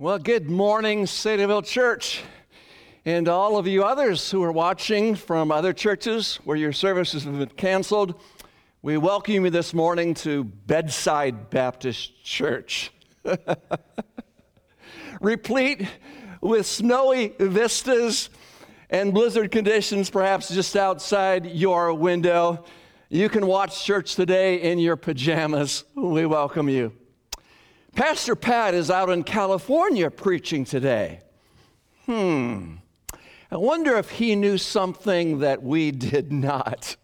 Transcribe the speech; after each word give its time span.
Well, 0.00 0.18
good 0.18 0.48
morning, 0.48 1.04
Cedarville 1.04 1.60
Church, 1.60 2.22
and 3.04 3.28
all 3.28 3.58
of 3.58 3.66
you 3.66 3.84
others 3.84 4.30
who 4.30 4.42
are 4.42 4.50
watching 4.50 5.14
from 5.14 5.52
other 5.52 5.74
churches 5.74 6.36
where 6.44 6.56
your 6.56 6.72
services 6.72 7.24
have 7.24 7.38
been 7.38 7.50
canceled. 7.50 8.18
We 8.80 8.96
welcome 8.96 9.44
you 9.44 9.50
this 9.50 9.74
morning 9.74 10.14
to 10.14 10.44
Bedside 10.44 11.50
Baptist 11.50 12.24
Church, 12.24 12.92
replete 15.20 15.86
with 16.40 16.64
snowy 16.64 17.34
vistas 17.38 18.30
and 18.88 19.12
blizzard 19.12 19.50
conditions, 19.50 20.08
perhaps 20.08 20.48
just 20.48 20.76
outside 20.76 21.44
your 21.44 21.92
window. 21.92 22.64
You 23.10 23.28
can 23.28 23.46
watch 23.46 23.84
church 23.84 24.14
today 24.14 24.62
in 24.62 24.78
your 24.78 24.96
pajamas. 24.96 25.84
We 25.94 26.24
welcome 26.24 26.70
you. 26.70 26.99
Pastor 27.94 28.36
Pat 28.36 28.72
is 28.74 28.90
out 28.90 29.10
in 29.10 29.24
California 29.24 30.10
preaching 30.10 30.64
today. 30.64 31.20
Hmm. 32.06 32.76
I 33.50 33.56
wonder 33.56 33.96
if 33.96 34.10
he 34.10 34.36
knew 34.36 34.58
something 34.58 35.40
that 35.40 35.62
we 35.62 35.90
did 35.90 36.32
not. 36.32 36.96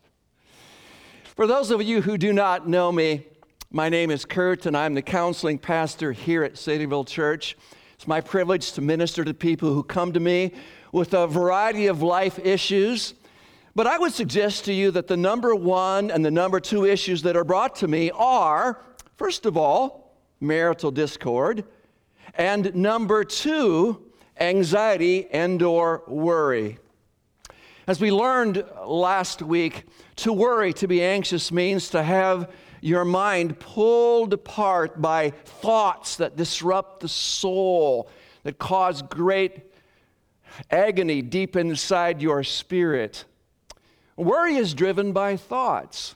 For 1.24 1.46
those 1.46 1.70
of 1.70 1.82
you 1.82 2.02
who 2.02 2.16
do 2.16 2.32
not 2.32 2.68
know 2.68 2.92
me, 2.92 3.26
my 3.70 3.88
name 3.88 4.10
is 4.12 4.24
Kurt, 4.24 4.64
and 4.64 4.76
I'm 4.76 4.94
the 4.94 5.02
counseling 5.02 5.58
pastor 5.58 6.12
here 6.12 6.44
at 6.44 6.56
Cedarville 6.56 7.04
Church. 7.04 7.56
It's 7.94 8.06
my 8.06 8.20
privilege 8.20 8.72
to 8.72 8.80
minister 8.80 9.24
to 9.24 9.34
people 9.34 9.74
who 9.74 9.82
come 9.82 10.12
to 10.12 10.20
me 10.20 10.52
with 10.92 11.14
a 11.14 11.26
variety 11.26 11.88
of 11.88 12.00
life 12.00 12.38
issues. 12.38 13.14
But 13.74 13.88
I 13.88 13.98
would 13.98 14.12
suggest 14.12 14.64
to 14.66 14.72
you 14.72 14.92
that 14.92 15.08
the 15.08 15.16
number 15.16 15.54
one 15.54 16.12
and 16.12 16.24
the 16.24 16.30
number 16.30 16.60
two 16.60 16.86
issues 16.86 17.22
that 17.22 17.36
are 17.36 17.44
brought 17.44 17.76
to 17.76 17.88
me 17.88 18.12
are, 18.12 18.80
first 19.16 19.46
of 19.46 19.56
all, 19.56 20.05
marital 20.40 20.90
discord, 20.90 21.64
and 22.34 22.74
number 22.74 23.24
two, 23.24 24.02
anxiety 24.38 25.28
and 25.30 25.62
or 25.62 26.02
worry. 26.06 26.78
As 27.86 28.00
we 28.00 28.10
learned 28.10 28.64
last 28.84 29.42
week, 29.42 29.84
to 30.16 30.32
worry, 30.32 30.72
to 30.74 30.88
be 30.88 31.02
anxious 31.02 31.52
means 31.52 31.88
to 31.90 32.02
have 32.02 32.50
your 32.80 33.04
mind 33.04 33.58
pulled 33.58 34.32
apart 34.32 35.00
by 35.00 35.30
thoughts 35.30 36.16
that 36.16 36.36
disrupt 36.36 37.00
the 37.00 37.08
soul, 37.08 38.10
that 38.42 38.58
cause 38.58 39.02
great 39.02 39.72
agony 40.70 41.22
deep 41.22 41.56
inside 41.56 42.22
your 42.22 42.42
spirit. 42.42 43.24
Worry 44.16 44.56
is 44.56 44.74
driven 44.74 45.12
by 45.12 45.36
thoughts. 45.36 46.14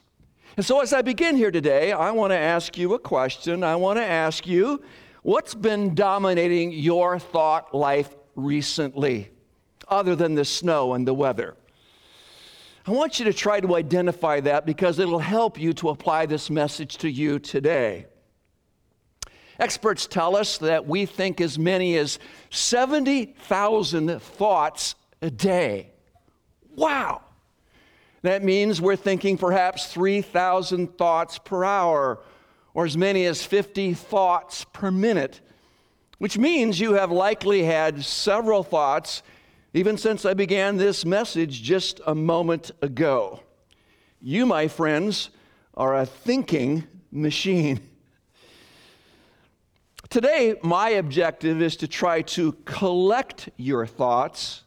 And 0.57 0.65
so, 0.65 0.81
as 0.81 0.91
I 0.91 1.01
begin 1.01 1.37
here 1.37 1.51
today, 1.51 1.93
I 1.93 2.11
want 2.11 2.31
to 2.31 2.37
ask 2.37 2.77
you 2.77 2.93
a 2.93 2.99
question. 2.99 3.63
I 3.63 3.75
want 3.77 3.97
to 3.97 4.05
ask 4.05 4.45
you, 4.45 4.83
what's 5.23 5.55
been 5.55 5.95
dominating 5.95 6.71
your 6.73 7.19
thought 7.19 7.73
life 7.73 8.13
recently, 8.35 9.29
other 9.87 10.15
than 10.15 10.35
the 10.35 10.43
snow 10.43 10.93
and 10.93 11.07
the 11.07 11.13
weather? 11.13 11.55
I 12.85 12.91
want 12.91 13.19
you 13.19 13.25
to 13.25 13.33
try 13.33 13.59
to 13.61 13.75
identify 13.75 14.41
that 14.41 14.65
because 14.65 14.99
it'll 14.99 15.19
help 15.19 15.59
you 15.59 15.71
to 15.73 15.89
apply 15.89 16.25
this 16.25 16.49
message 16.49 16.97
to 16.97 17.09
you 17.09 17.39
today. 17.39 18.07
Experts 19.59 20.07
tell 20.07 20.35
us 20.35 20.57
that 20.57 20.87
we 20.87 21.05
think 21.05 21.39
as 21.39 21.59
many 21.59 21.95
as 21.95 22.17
70,000 22.49 24.19
thoughts 24.19 24.95
a 25.21 25.29
day. 25.29 25.91
Wow! 26.75 27.21
That 28.21 28.43
means 28.43 28.79
we're 28.79 28.95
thinking 28.95 29.37
perhaps 29.37 29.87
3,000 29.87 30.97
thoughts 30.97 31.37
per 31.39 31.63
hour, 31.63 32.19
or 32.73 32.85
as 32.85 32.95
many 32.95 33.25
as 33.25 33.43
50 33.43 33.93
thoughts 33.93 34.65
per 34.65 34.91
minute, 34.91 35.41
which 36.19 36.37
means 36.37 36.79
you 36.79 36.93
have 36.93 37.11
likely 37.11 37.63
had 37.63 38.03
several 38.03 38.63
thoughts 38.63 39.23
even 39.73 39.97
since 39.97 40.25
I 40.25 40.33
began 40.33 40.77
this 40.77 41.05
message 41.05 41.63
just 41.63 42.01
a 42.05 42.13
moment 42.13 42.71
ago. 42.81 43.39
You, 44.21 44.45
my 44.45 44.67
friends, 44.67 45.29
are 45.73 45.95
a 45.95 46.05
thinking 46.05 46.83
machine. 47.11 47.79
Today, 50.09 50.55
my 50.61 50.89
objective 50.89 51.61
is 51.61 51.77
to 51.77 51.87
try 51.87 52.21
to 52.23 52.51
collect 52.65 53.47
your 53.55 53.87
thoughts 53.87 54.63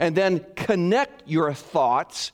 and 0.00 0.16
then 0.16 0.44
connect 0.56 1.28
your 1.28 1.54
thoughts 1.54 2.32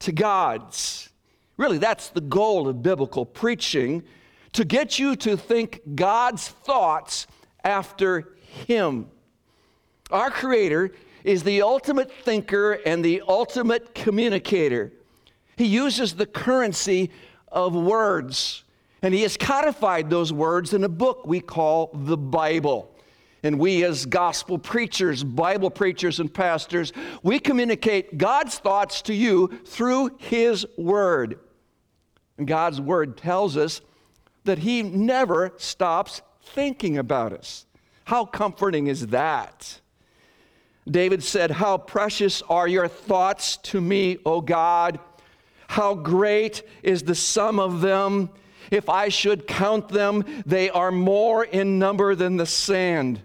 to 0.00 0.12
God's. 0.12 1.10
Really, 1.56 1.78
that's 1.78 2.10
the 2.10 2.20
goal 2.20 2.68
of 2.68 2.82
biblical 2.82 3.24
preaching 3.24 4.02
to 4.52 4.64
get 4.64 4.98
you 4.98 5.16
to 5.16 5.36
think 5.36 5.80
God's 5.94 6.48
thoughts 6.48 7.26
after 7.64 8.34
Him. 8.66 9.08
Our 10.10 10.30
Creator 10.30 10.92
is 11.24 11.42
the 11.42 11.62
ultimate 11.62 12.10
thinker 12.22 12.78
and 12.86 13.04
the 13.04 13.22
ultimate 13.28 13.94
communicator. 13.94 14.92
He 15.56 15.66
uses 15.66 16.14
the 16.14 16.26
currency 16.26 17.10
of 17.50 17.74
words, 17.74 18.64
and 19.02 19.12
He 19.12 19.22
has 19.22 19.36
codified 19.36 20.10
those 20.10 20.32
words 20.32 20.72
in 20.74 20.84
a 20.84 20.88
book 20.88 21.26
we 21.26 21.40
call 21.40 21.90
the 21.92 22.16
Bible. 22.16 22.95
And 23.46 23.60
we, 23.60 23.84
as 23.84 24.06
gospel 24.06 24.58
preachers, 24.58 25.22
Bible 25.22 25.70
preachers, 25.70 26.18
and 26.18 26.34
pastors, 26.34 26.92
we 27.22 27.38
communicate 27.38 28.18
God's 28.18 28.58
thoughts 28.58 29.02
to 29.02 29.14
you 29.14 29.60
through 29.64 30.16
His 30.18 30.66
Word. 30.76 31.38
And 32.38 32.48
God's 32.48 32.80
Word 32.80 33.16
tells 33.16 33.56
us 33.56 33.82
that 34.42 34.58
He 34.58 34.82
never 34.82 35.52
stops 35.58 36.22
thinking 36.42 36.98
about 36.98 37.32
us. 37.32 37.66
How 38.06 38.24
comforting 38.24 38.88
is 38.88 39.06
that? 39.08 39.80
David 40.88 41.22
said, 41.22 41.52
How 41.52 41.78
precious 41.78 42.42
are 42.48 42.66
your 42.66 42.88
thoughts 42.88 43.58
to 43.58 43.80
me, 43.80 44.18
O 44.26 44.40
God! 44.40 44.98
How 45.68 45.94
great 45.94 46.64
is 46.82 47.04
the 47.04 47.14
sum 47.14 47.60
of 47.60 47.80
them! 47.80 48.30
If 48.72 48.88
I 48.88 49.08
should 49.08 49.46
count 49.46 49.88
them, 49.88 50.24
they 50.44 50.68
are 50.68 50.90
more 50.90 51.44
in 51.44 51.78
number 51.78 52.16
than 52.16 52.38
the 52.38 52.46
sand. 52.46 53.22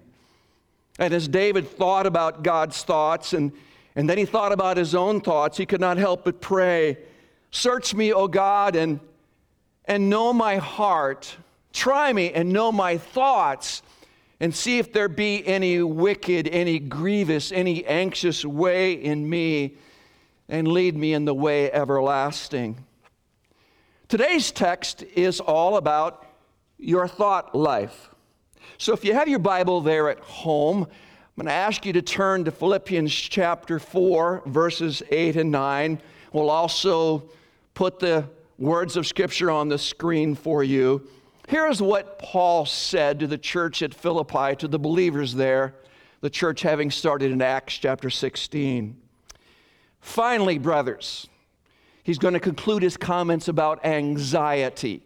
And 1.02 1.16
as 1.16 1.28
David 1.28 1.68
thought 1.68 2.06
about 2.06 2.44
God's 2.44 2.84
thoughts 2.84 3.34
and, 3.34 3.52
and 3.96 4.08
then 4.08 4.20
he 4.20 4.26
thought 4.26 4.52
about 4.52 4.78
his 4.78 4.94
own 4.94 5.20
thoughts, 5.20 5.58
he 5.58 5.66
could 5.66 5.82
not 5.82 5.98
help 5.98 6.24
but 6.24 6.40
pray, 6.40 7.00
Search 7.50 7.96
me, 7.96 8.14
O 8.14 8.28
God, 8.28 8.76
and, 8.76 9.00
and 9.86 10.12
know 10.12 10.32
my 10.32 10.58
heart. 10.58 11.36
Try 11.74 12.14
me 12.14 12.32
and 12.32 12.54
know 12.54 12.72
my 12.72 12.98
thoughts, 12.98 13.82
and 14.40 14.56
see 14.56 14.78
if 14.78 14.94
there 14.94 15.10
be 15.10 15.46
any 15.46 15.82
wicked, 15.82 16.48
any 16.48 16.78
grievous, 16.78 17.52
any 17.52 17.84
anxious 17.86 18.46
way 18.46 18.94
in 18.94 19.28
me, 19.28 19.76
and 20.48 20.68
lead 20.68 20.96
me 20.96 21.14
in 21.14 21.26
the 21.26 21.34
way 21.34 21.72
everlasting. 21.72 22.86
Today's 24.08 24.52
text 24.52 25.04
is 25.16 25.40
all 25.40 25.78
about 25.78 26.28
your 26.78 27.08
thought 27.08 27.56
life. 27.56 28.12
So 28.82 28.94
if 28.94 29.06
you 29.06 29.14
have 29.14 29.28
your 29.28 29.38
Bible 29.38 29.80
there 29.80 30.10
at 30.10 30.20
home, 30.22 30.88
I'm 30.88 31.36
going 31.36 31.46
to 31.46 31.54
ask 31.54 31.86
you 31.86 31.94
to 31.94 32.02
turn 32.02 32.46
to 32.46 32.52
Philippians 32.52 33.14
chapter 33.14 33.78
4, 33.78 34.42
verses 34.48 35.04
8 35.12 35.36
and 35.36 35.52
9. 35.52 36.02
We'll 36.34 36.50
also 36.50 37.30
put 37.76 38.00
the 38.00 38.28
words 38.58 38.98
of 38.98 39.06
Scripture 39.06 39.52
on 39.52 39.70
the 39.70 39.78
screen 39.78 40.34
for 40.34 40.64
you. 40.64 41.08
Here's 41.48 41.80
what 41.80 42.18
Paul 42.18 42.66
said 42.66 43.20
to 43.20 43.28
the 43.28 43.38
church 43.38 43.84
at 43.84 43.94
Philippi, 43.94 44.56
to 44.56 44.68
the 44.68 44.80
believers 44.80 45.36
there, 45.36 45.76
the 46.22 46.32
church 46.32 46.64
having 46.64 46.90
started 46.90 47.32
in 47.32 47.40
Acts 47.40 47.76
chapter 47.76 48.10
16. 48.10 49.00
Finally, 50.00 50.58
brothers, 50.58 51.28
he's 52.02 52.18
going 52.18 52.34
to 52.34 52.40
conclude 52.40 52.82
his 52.82 52.98
comments 52.98 53.48
about 53.48 53.86
anxiety 53.86 55.04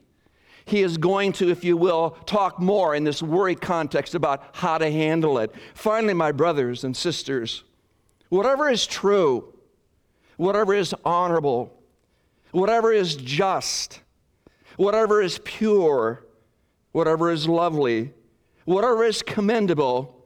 he 0.66 0.82
is 0.82 0.98
going 0.98 1.32
to, 1.34 1.50
if 1.50 1.64
you 1.64 1.78
will, 1.78 2.12
talk 2.26 2.60
more 2.60 2.96
in 2.96 3.04
this 3.04 3.22
worry 3.22 3.56
context 3.56 4.16
about 4.16 4.44
how 4.54 4.78
to 4.78 4.90
handle 4.90 5.38
it. 5.38 5.54
Finally, 5.76 6.16
my 6.16 6.32
brothers 6.32 6.84
and 6.84 6.98
sisters, 6.98 7.64
whatever 8.30 8.70
is 8.70 8.88
true, 8.88 9.54
whatever 10.38 10.74
is 10.74 10.94
honorable, 11.06 11.72
whatever 12.52 12.92
is 12.92 13.16
just, 13.16 14.02
whatever 14.78 15.22
is 15.22 15.40
pure, 15.44 16.26
whatever 16.94 17.32
is 17.32 17.48
lovely, 17.48 18.12
whatever 18.66 19.04
is 19.04 19.22
commendable, 19.22 20.26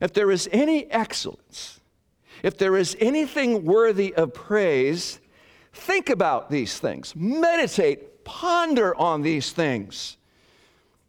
if 0.00 0.12
there 0.12 0.30
is 0.30 0.48
any 0.52 0.90
excellence, 0.92 1.80
if 2.42 2.56
there 2.58 2.76
is 2.76 2.96
anything 3.00 3.64
worthy 3.64 4.14
of 4.14 4.32
praise, 4.34 5.18
think 5.72 6.10
about 6.10 6.50
these 6.50 6.78
things. 6.78 7.16
Meditate 7.16 8.13
Ponder 8.24 8.94
on 8.96 9.22
these 9.22 9.52
things. 9.52 10.16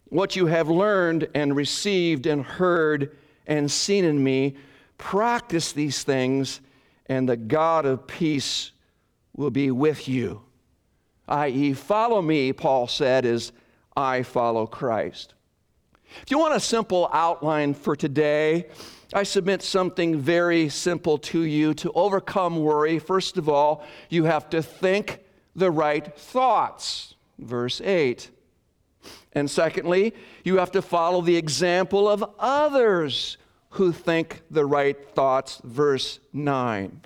What 0.09 0.35
you 0.35 0.45
have 0.45 0.69
learned 0.69 1.29
and 1.33 1.55
received 1.55 2.25
and 2.25 2.43
heard 2.43 3.17
and 3.47 3.71
seen 3.71 4.05
in 4.05 4.23
me, 4.23 4.55
practice 4.97 5.71
these 5.71 6.03
things, 6.03 6.61
and 7.07 7.27
the 7.27 7.37
God 7.37 7.85
of 7.85 8.07
peace 8.07 8.71
will 9.35 9.51
be 9.51 9.71
with 9.71 10.07
you. 10.07 10.41
I.e., 11.27 11.73
follow 11.73 12.21
me, 12.21 12.53
Paul 12.53 12.87
said, 12.87 13.25
as 13.25 13.51
I 13.95 14.23
follow 14.23 14.67
Christ. 14.67 15.33
If 16.21 16.31
you 16.31 16.39
want 16.39 16.55
a 16.55 16.59
simple 16.59 17.09
outline 17.11 17.73
for 17.73 17.95
today, 17.95 18.67
I 19.13 19.23
submit 19.23 19.61
something 19.61 20.19
very 20.19 20.69
simple 20.69 21.17
to 21.19 21.41
you. 21.41 21.73
To 21.75 21.91
overcome 21.93 22.57
worry, 22.57 22.99
first 22.99 23.37
of 23.37 23.49
all, 23.49 23.85
you 24.09 24.25
have 24.25 24.49
to 24.51 24.61
think 24.61 25.19
the 25.55 25.71
right 25.71 26.15
thoughts. 26.17 27.15
Verse 27.39 27.81
8. 27.81 28.29
And 29.33 29.49
secondly, 29.49 30.13
you 30.43 30.57
have 30.57 30.71
to 30.71 30.81
follow 30.81 31.21
the 31.21 31.35
example 31.35 32.07
of 32.07 32.23
others 32.39 33.37
who 33.71 33.91
think 33.91 34.41
the 34.49 34.65
right 34.65 34.97
thoughts. 35.13 35.61
Verse 35.63 36.19
9. 36.31 37.01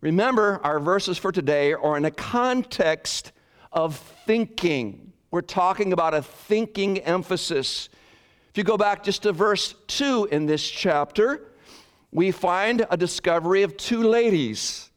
Remember, 0.00 0.60
our 0.62 0.78
verses 0.78 1.18
for 1.18 1.32
today 1.32 1.72
are 1.72 1.96
in 1.96 2.04
a 2.04 2.10
context 2.10 3.32
of 3.72 3.96
thinking. 4.26 5.12
We're 5.30 5.40
talking 5.40 5.92
about 5.92 6.14
a 6.14 6.22
thinking 6.22 6.98
emphasis. 6.98 7.88
If 8.50 8.58
you 8.58 8.62
go 8.62 8.76
back 8.76 9.02
just 9.02 9.24
to 9.24 9.32
verse 9.32 9.74
2 9.88 10.28
in 10.30 10.46
this 10.46 10.68
chapter, 10.68 11.48
we 12.12 12.30
find 12.30 12.86
a 12.88 12.96
discovery 12.96 13.64
of 13.64 13.76
two 13.76 14.04
ladies. 14.04 14.90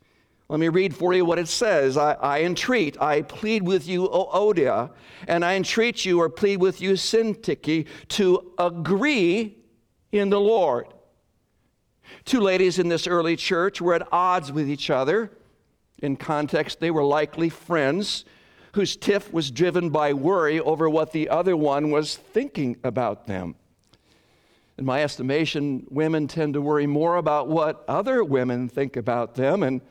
Let 0.49 0.59
me 0.61 0.69
read 0.69 0.95
for 0.95 1.13
you 1.13 1.25
what 1.25 1.39
it 1.39 1.49
says. 1.49 1.97
I, 1.97 2.13
I 2.13 2.41
entreat, 2.43 3.01
I 3.01 3.21
plead 3.21 3.63
with 3.63 3.85
you, 3.87 4.07
O 4.07 4.27
Euodia, 4.27 4.91
and 5.27 5.43
I 5.43 5.55
entreat 5.55 6.05
you 6.05 6.21
or 6.21 6.29
plead 6.29 6.57
with 6.57 6.79
you, 6.79 6.93
Syntyche, 6.93 7.85
to 8.09 8.53
agree 8.57 9.57
in 10.11 10.29
the 10.29 10.39
Lord. 10.39 10.87
Two 12.23 12.39
ladies 12.39 12.79
in 12.79 12.87
this 12.87 13.07
early 13.07 13.35
church 13.35 13.81
were 13.81 13.93
at 13.93 14.07
odds 14.13 14.51
with 14.51 14.69
each 14.69 14.89
other. 14.89 15.31
In 15.99 16.15
context, 16.15 16.79
they 16.79 16.91
were 16.91 17.03
likely 17.03 17.49
friends 17.49 18.23
whose 18.73 18.95
tiff 18.95 19.33
was 19.33 19.51
driven 19.51 19.89
by 19.89 20.13
worry 20.13 20.59
over 20.59 20.89
what 20.89 21.11
the 21.11 21.27
other 21.27 21.57
one 21.57 21.91
was 21.91 22.15
thinking 22.15 22.77
about 22.83 23.27
them. 23.27 23.55
In 24.77 24.85
my 24.85 25.03
estimation, 25.03 25.87
women 25.89 26.27
tend 26.27 26.53
to 26.53 26.61
worry 26.61 26.85
more 26.85 27.15
about 27.15 27.49
what 27.49 27.83
other 27.87 28.23
women 28.23 28.69
think 28.69 28.95
about 28.95 29.35
them, 29.35 29.63
and 29.63 29.81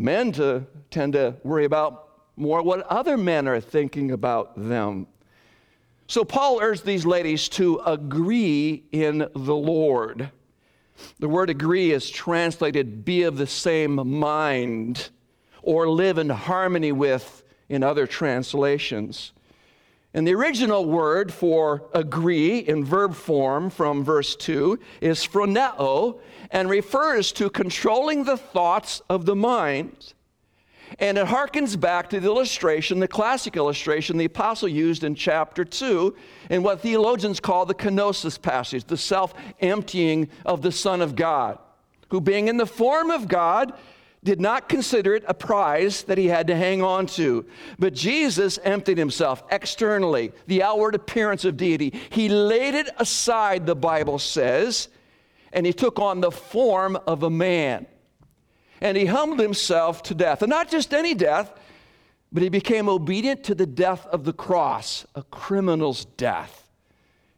men 0.00 0.32
to, 0.32 0.66
tend 0.90 1.12
to 1.12 1.36
worry 1.44 1.64
about 1.64 2.08
more 2.36 2.62
what 2.62 2.80
other 2.86 3.16
men 3.16 3.46
are 3.46 3.60
thinking 3.60 4.10
about 4.10 4.52
them. 4.56 5.06
So 6.06 6.24
Paul 6.24 6.58
urged 6.60 6.84
these 6.84 7.06
ladies 7.06 7.48
to 7.50 7.80
agree 7.86 8.82
in 8.90 9.18
the 9.18 9.54
Lord. 9.54 10.30
The 11.18 11.28
word 11.28 11.50
agree 11.50 11.92
is 11.92 12.10
translated 12.10 13.04
be 13.04 13.22
of 13.22 13.36
the 13.36 13.46
same 13.46 14.18
mind 14.18 15.10
or 15.62 15.88
live 15.88 16.18
in 16.18 16.28
harmony 16.30 16.92
with 16.92 17.44
in 17.68 17.82
other 17.82 18.06
translations. 18.06 19.32
And 20.12 20.26
the 20.26 20.34
original 20.34 20.86
word 20.86 21.32
for 21.32 21.88
agree 21.94 22.58
in 22.58 22.84
verb 22.84 23.14
form 23.14 23.70
from 23.70 24.02
verse 24.02 24.34
2 24.34 24.78
is 25.00 25.24
phroneo 25.24 26.18
and 26.50 26.68
refers 26.68 27.30
to 27.32 27.48
controlling 27.48 28.24
the 28.24 28.36
thoughts 28.36 29.02
of 29.08 29.24
the 29.24 29.36
mind. 29.36 30.14
And 30.98 31.16
it 31.16 31.26
harkens 31.26 31.78
back 31.78 32.10
to 32.10 32.18
the 32.18 32.26
illustration, 32.26 32.98
the 32.98 33.06
classic 33.06 33.56
illustration 33.56 34.16
the 34.16 34.24
apostle 34.24 34.68
used 34.68 35.04
in 35.04 35.14
chapter 35.14 35.64
2 35.64 36.16
in 36.50 36.64
what 36.64 36.80
theologians 36.80 37.38
call 37.38 37.64
the 37.64 37.74
kenosis 37.74 38.40
passage, 38.40 38.84
the 38.84 38.96
self 38.96 39.32
emptying 39.60 40.28
of 40.44 40.62
the 40.62 40.72
Son 40.72 41.00
of 41.00 41.14
God, 41.14 41.58
who 42.08 42.20
being 42.20 42.48
in 42.48 42.56
the 42.56 42.66
form 42.66 43.12
of 43.12 43.28
God 43.28 43.72
did 44.22 44.40
not 44.40 44.68
consider 44.68 45.14
it 45.14 45.24
a 45.26 45.34
prize 45.34 46.02
that 46.04 46.18
he 46.18 46.26
had 46.26 46.46
to 46.48 46.56
hang 46.56 46.82
on 46.82 47.06
to. 47.06 47.46
But 47.78 47.94
Jesus 47.94 48.58
emptied 48.64 48.98
himself 48.98 49.42
externally, 49.50 50.32
the 50.46 50.62
outward 50.62 50.94
appearance 50.94 51.44
of 51.44 51.56
deity. 51.56 51.98
He 52.10 52.28
laid 52.28 52.74
it 52.74 52.90
aside, 52.98 53.64
the 53.64 53.76
Bible 53.76 54.18
says, 54.18 54.88
and 55.52 55.64
he 55.64 55.72
took 55.72 55.98
on 55.98 56.20
the 56.20 56.30
form 56.30 56.96
of 57.06 57.22
a 57.22 57.30
man. 57.30 57.86
And 58.82 58.96
he 58.96 59.06
humbled 59.06 59.40
himself 59.40 60.02
to 60.04 60.14
death. 60.14 60.42
And 60.42 60.50
not 60.50 60.70
just 60.70 60.94
any 60.94 61.14
death, 61.14 61.52
but 62.32 62.42
he 62.42 62.48
became 62.48 62.88
obedient 62.88 63.42
to 63.44 63.54
the 63.54 63.66
death 63.66 64.06
of 64.06 64.24
the 64.24 64.32
cross, 64.32 65.06
a 65.14 65.22
criminal's 65.24 66.04
death. 66.04 66.68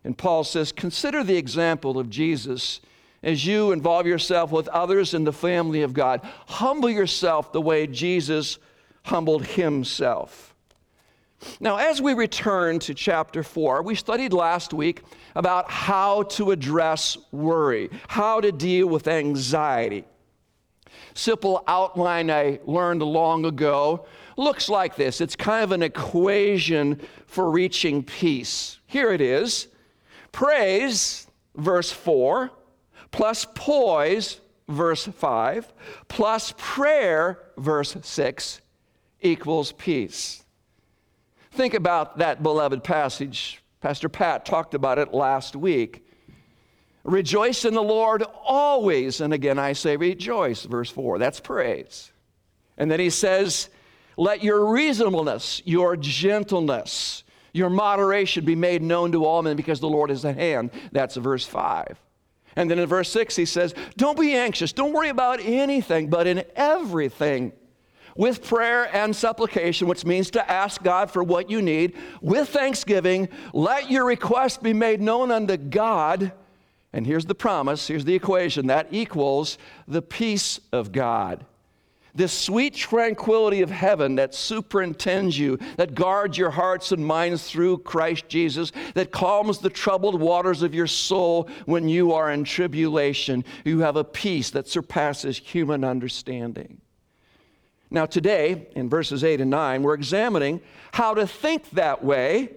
And 0.05 0.19
Paul 0.19 0.45
says, 0.45 0.73
Consider 0.73 1.25
the 1.25 1.37
example 1.37 1.99
of 1.99 2.11
Jesus 2.11 2.81
as 3.23 3.47
you 3.47 3.73
involve 3.73 4.07
yourself 4.07 4.51
with 4.51 4.69
others 4.69 5.15
in 5.15 5.25
the 5.25 5.33
family 5.33 5.83
of 5.83 5.93
God. 5.93 6.21
Humble 6.47 6.91
yourself 6.91 7.53
the 7.53 7.61
way 7.61 7.87
Jesus 7.87 8.59
humbled 9.05 9.47
himself. 9.47 10.55
Now, 11.59 11.77
as 11.77 12.01
we 12.01 12.15
return 12.15 12.79
to 12.81 12.95
chapter 12.95 13.43
4, 13.43 13.83
we 13.83 13.95
studied 13.95 14.33
last 14.33 14.73
week 14.73 15.03
about 15.35 15.71
how 15.71 16.25
to 16.25 16.53
address 16.53 17.17
worry, 17.33 17.91
how 18.09 18.41
to 18.41 18.53
deal 18.53 18.87
with 18.87 19.09
anxiety. 19.09 20.05
Simple 21.15 21.65
outline 21.67 22.31
I 22.31 22.61
learned 22.65 23.03
long 23.03 23.45
ago 23.45 24.07
looks 24.37 24.69
like 24.69 24.97
this 24.97 25.21
it's 25.21 25.37
kind 25.37 25.65
of 25.65 25.73
an 25.73 25.83
equation 25.83 27.01
for 27.27 27.51
reaching 27.51 28.03
peace. 28.03 28.79
Here 28.87 29.13
it 29.13 29.21
is 29.21 29.69
praise, 30.31 31.27
verse 31.57 31.91
4 31.91 32.51
plus 33.13 33.47
poise, 33.55 34.41
verse 34.69 35.07
5, 35.07 35.73
plus 36.09 36.53
prayer, 36.57 37.39
verse 37.57 37.97
6, 38.01 38.61
equals 39.21 39.73
peace. 39.73 40.43
Think 41.53 41.75
about 41.75 42.19
that 42.19 42.43
beloved 42.43 42.83
passage. 42.83 43.63
Pastor 43.81 44.09
Pat 44.09 44.45
talked 44.45 44.75
about 44.75 44.99
it 44.99 45.13
last 45.13 45.55
week. 45.55 46.05
Rejoice 47.05 47.65
in 47.65 47.75
the 47.75 47.83
Lord 47.83 48.23
always. 48.45 49.21
And 49.21 49.35
again, 49.35 49.59
I 49.59 49.75
say 49.75 49.97
rejoice, 49.97 50.63
verse 50.65 50.91
4. 50.91 51.19
That's 51.19 51.41
praise. 51.41 52.13
And 52.79 52.91
then 52.91 53.01
he 53.01 53.11
says, 53.11 53.69
Let 54.17 54.43
your 54.43 54.73
reasonableness, 54.73 55.63
your 55.65 55.97
gentleness, 55.97 57.25
your 57.53 57.71
moderation 57.71 58.45
be 58.45 58.55
made 58.55 58.83
known 58.83 59.13
to 59.13 59.25
all 59.27 59.43
men 59.43 59.57
because 59.57 59.81
the 59.81 59.89
Lord 59.89 60.11
is 60.11 60.25
at 60.25 60.37
hand. 60.37 60.71
That's 60.93 61.17
verse 61.17 61.45
5. 61.45 61.99
And 62.57 62.71
then 62.71 62.79
in 62.79 62.87
verse 62.87 63.11
6, 63.11 63.37
he 63.37 63.45
says, 63.45 63.75
Don't 63.97 64.19
be 64.19 64.35
anxious, 64.35 64.73
don't 64.73 64.93
worry 64.93 65.09
about 65.09 65.41
anything, 65.41 66.09
but 66.09 66.27
in 66.27 66.45
everything, 66.55 67.53
with 68.15 68.47
prayer 68.47 68.95
and 68.95 69.17
supplication, 69.17 69.89
which 69.89 70.05
means 70.05 70.31
to 70.33 70.51
ask 70.51 70.83
God 70.83 71.11
for 71.11 71.23
what 71.23 71.49
you 71.49 71.63
need, 71.63 71.97
with 72.21 72.51
thanksgiving, 72.51 73.29
let 73.55 73.91
your 73.91 74.05
request 74.05 74.63
be 74.63 74.75
made 74.75 75.01
known 75.01 75.31
unto 75.31 75.57
God. 75.57 76.33
And 76.93 77.07
here's 77.07 77.25
the 77.25 77.35
promise, 77.35 77.89
here's 77.89 78.05
the 78.05 78.15
equation 78.15 78.67
that 78.67 78.89
equals 78.91 79.57
the 79.89 80.03
peace 80.03 80.61
of 80.73 80.93
God 80.93 81.47
this 82.15 82.33
sweet 82.33 82.75
tranquility 82.75 83.63
of 83.63 83.71
heaven 83.71 84.17
that 84.17 84.35
superintends 84.35 85.39
you, 85.39 85.59
that 85.77 85.95
guards 85.95 86.37
your 86.37 86.51
hearts 86.51 86.93
and 86.93 87.05
minds 87.05 87.49
through 87.49 87.79
Christ 87.79 88.29
Jesus, 88.29 88.73
that 88.95 89.11
calms 89.11 89.59
the 89.59 89.71
troubled 89.71 90.21
waters 90.21 90.63
of 90.63 90.75
your 90.75 90.87
soul 90.87 91.49
when 91.65 91.89
you 91.89 92.13
are 92.13 92.31
in 92.31 92.45
tribulation. 92.45 93.45
You 93.65 93.81
have 93.81 93.97
a 93.97 94.05
peace 94.05 94.51
that 94.51 94.69
surpasses 94.69 95.39
human 95.39 95.85
understanding. 95.85 96.81
Now, 97.91 98.07
today, 98.07 98.69
in 98.75 98.89
verses 98.89 99.25
8 99.25 99.41
and 99.41 99.51
9, 99.51 99.83
we're 99.83 99.95
examining 99.95 100.61
how 100.93 101.15
to 101.15 101.27
think 101.27 101.71
that 101.71 102.05
way 102.05 102.51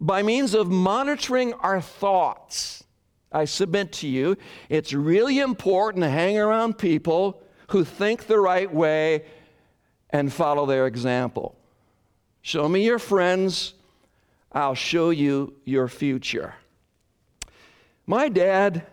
by 0.00 0.22
means 0.22 0.54
of 0.54 0.68
monitoring 0.68 1.52
our 1.54 1.80
thoughts. 1.80 2.84
I 3.32 3.44
submit 3.44 3.92
to 3.94 4.08
you, 4.08 4.36
it's 4.68 4.92
really 4.92 5.38
important 5.38 6.02
to 6.04 6.10
hang 6.10 6.38
around 6.38 6.78
people 6.78 7.42
who 7.68 7.84
think 7.84 8.26
the 8.26 8.38
right 8.38 8.72
way 8.72 9.24
and 10.10 10.32
follow 10.32 10.66
their 10.66 10.86
example. 10.86 11.56
Show 12.42 12.68
me 12.68 12.84
your 12.84 12.98
friends, 12.98 13.74
I'll 14.52 14.74
show 14.74 15.10
you 15.10 15.54
your 15.64 15.88
future. 15.88 16.54
My 18.06 18.28
dad 18.28 18.86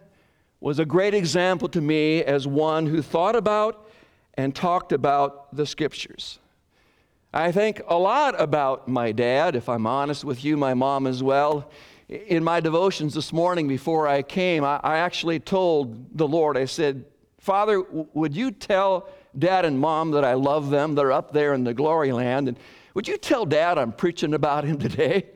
was 0.59 0.79
a 0.79 0.85
great 0.85 1.13
example 1.13 1.69
to 1.69 1.79
me 1.79 2.23
as 2.23 2.47
one 2.47 2.87
who 2.87 3.01
thought 3.01 3.35
about 3.35 3.87
and 4.33 4.53
talked 4.53 4.91
about 4.91 5.55
the 5.55 5.65
scriptures. 5.65 6.39
I 7.33 7.51
think 7.51 7.81
a 7.87 7.97
lot 7.97 8.39
about 8.39 8.87
my 8.87 9.11
dad, 9.11 9.55
if 9.55 9.69
I'm 9.69 9.87
honest 9.87 10.23
with 10.23 10.43
you, 10.43 10.57
my 10.57 10.73
mom 10.73 11.07
as 11.07 11.23
well. 11.23 11.69
In 12.09 12.43
my 12.43 12.59
devotions 12.59 13.13
this 13.13 13.31
morning 13.31 13.67
before 13.67 14.07
I 14.07 14.21
came, 14.21 14.63
I, 14.63 14.79
actually 14.83 15.39
told 15.39 16.17
the 16.17 16.27
Lord, 16.27 16.57
I 16.57 16.65
said, 16.65 17.05
Father, 17.45 17.79
would 17.91 18.35
you 18.35 18.49
tell 18.49 19.07
dad 19.37 19.65
and 19.65 19.79
mom 19.79 20.09
that 20.09 20.25
I 20.25 20.33
love 20.33 20.71
them? 20.71 20.95
They're 20.95 21.11
up 21.11 21.31
there 21.31 21.53
in 21.53 21.63
the 21.63 21.75
glory 21.75 22.11
land. 22.11 22.47
And 22.47 22.57
would 22.95 23.07
you 23.07 23.19
tell 23.19 23.45
dad 23.45 23.77
I'm 23.77 23.91
preaching 23.91 24.33
about 24.33 24.63
him 24.63 24.79
today? 24.79 25.27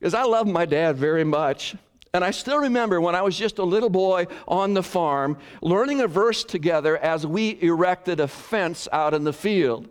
Because 0.00 0.12
I 0.12 0.24
love 0.24 0.48
my 0.48 0.66
dad 0.66 0.96
very 0.96 1.22
much. 1.22 1.76
And 2.12 2.24
I 2.24 2.32
still 2.32 2.58
remember 2.58 3.00
when 3.00 3.14
I 3.14 3.22
was 3.22 3.38
just 3.38 3.58
a 3.58 3.62
little 3.62 3.90
boy 3.90 4.26
on 4.48 4.74
the 4.74 4.82
farm, 4.82 5.38
learning 5.62 6.00
a 6.00 6.08
verse 6.08 6.42
together 6.42 6.98
as 6.98 7.24
we 7.24 7.56
erected 7.62 8.18
a 8.18 8.26
fence 8.26 8.88
out 8.90 9.14
in 9.14 9.22
the 9.22 9.32
field. 9.32 9.88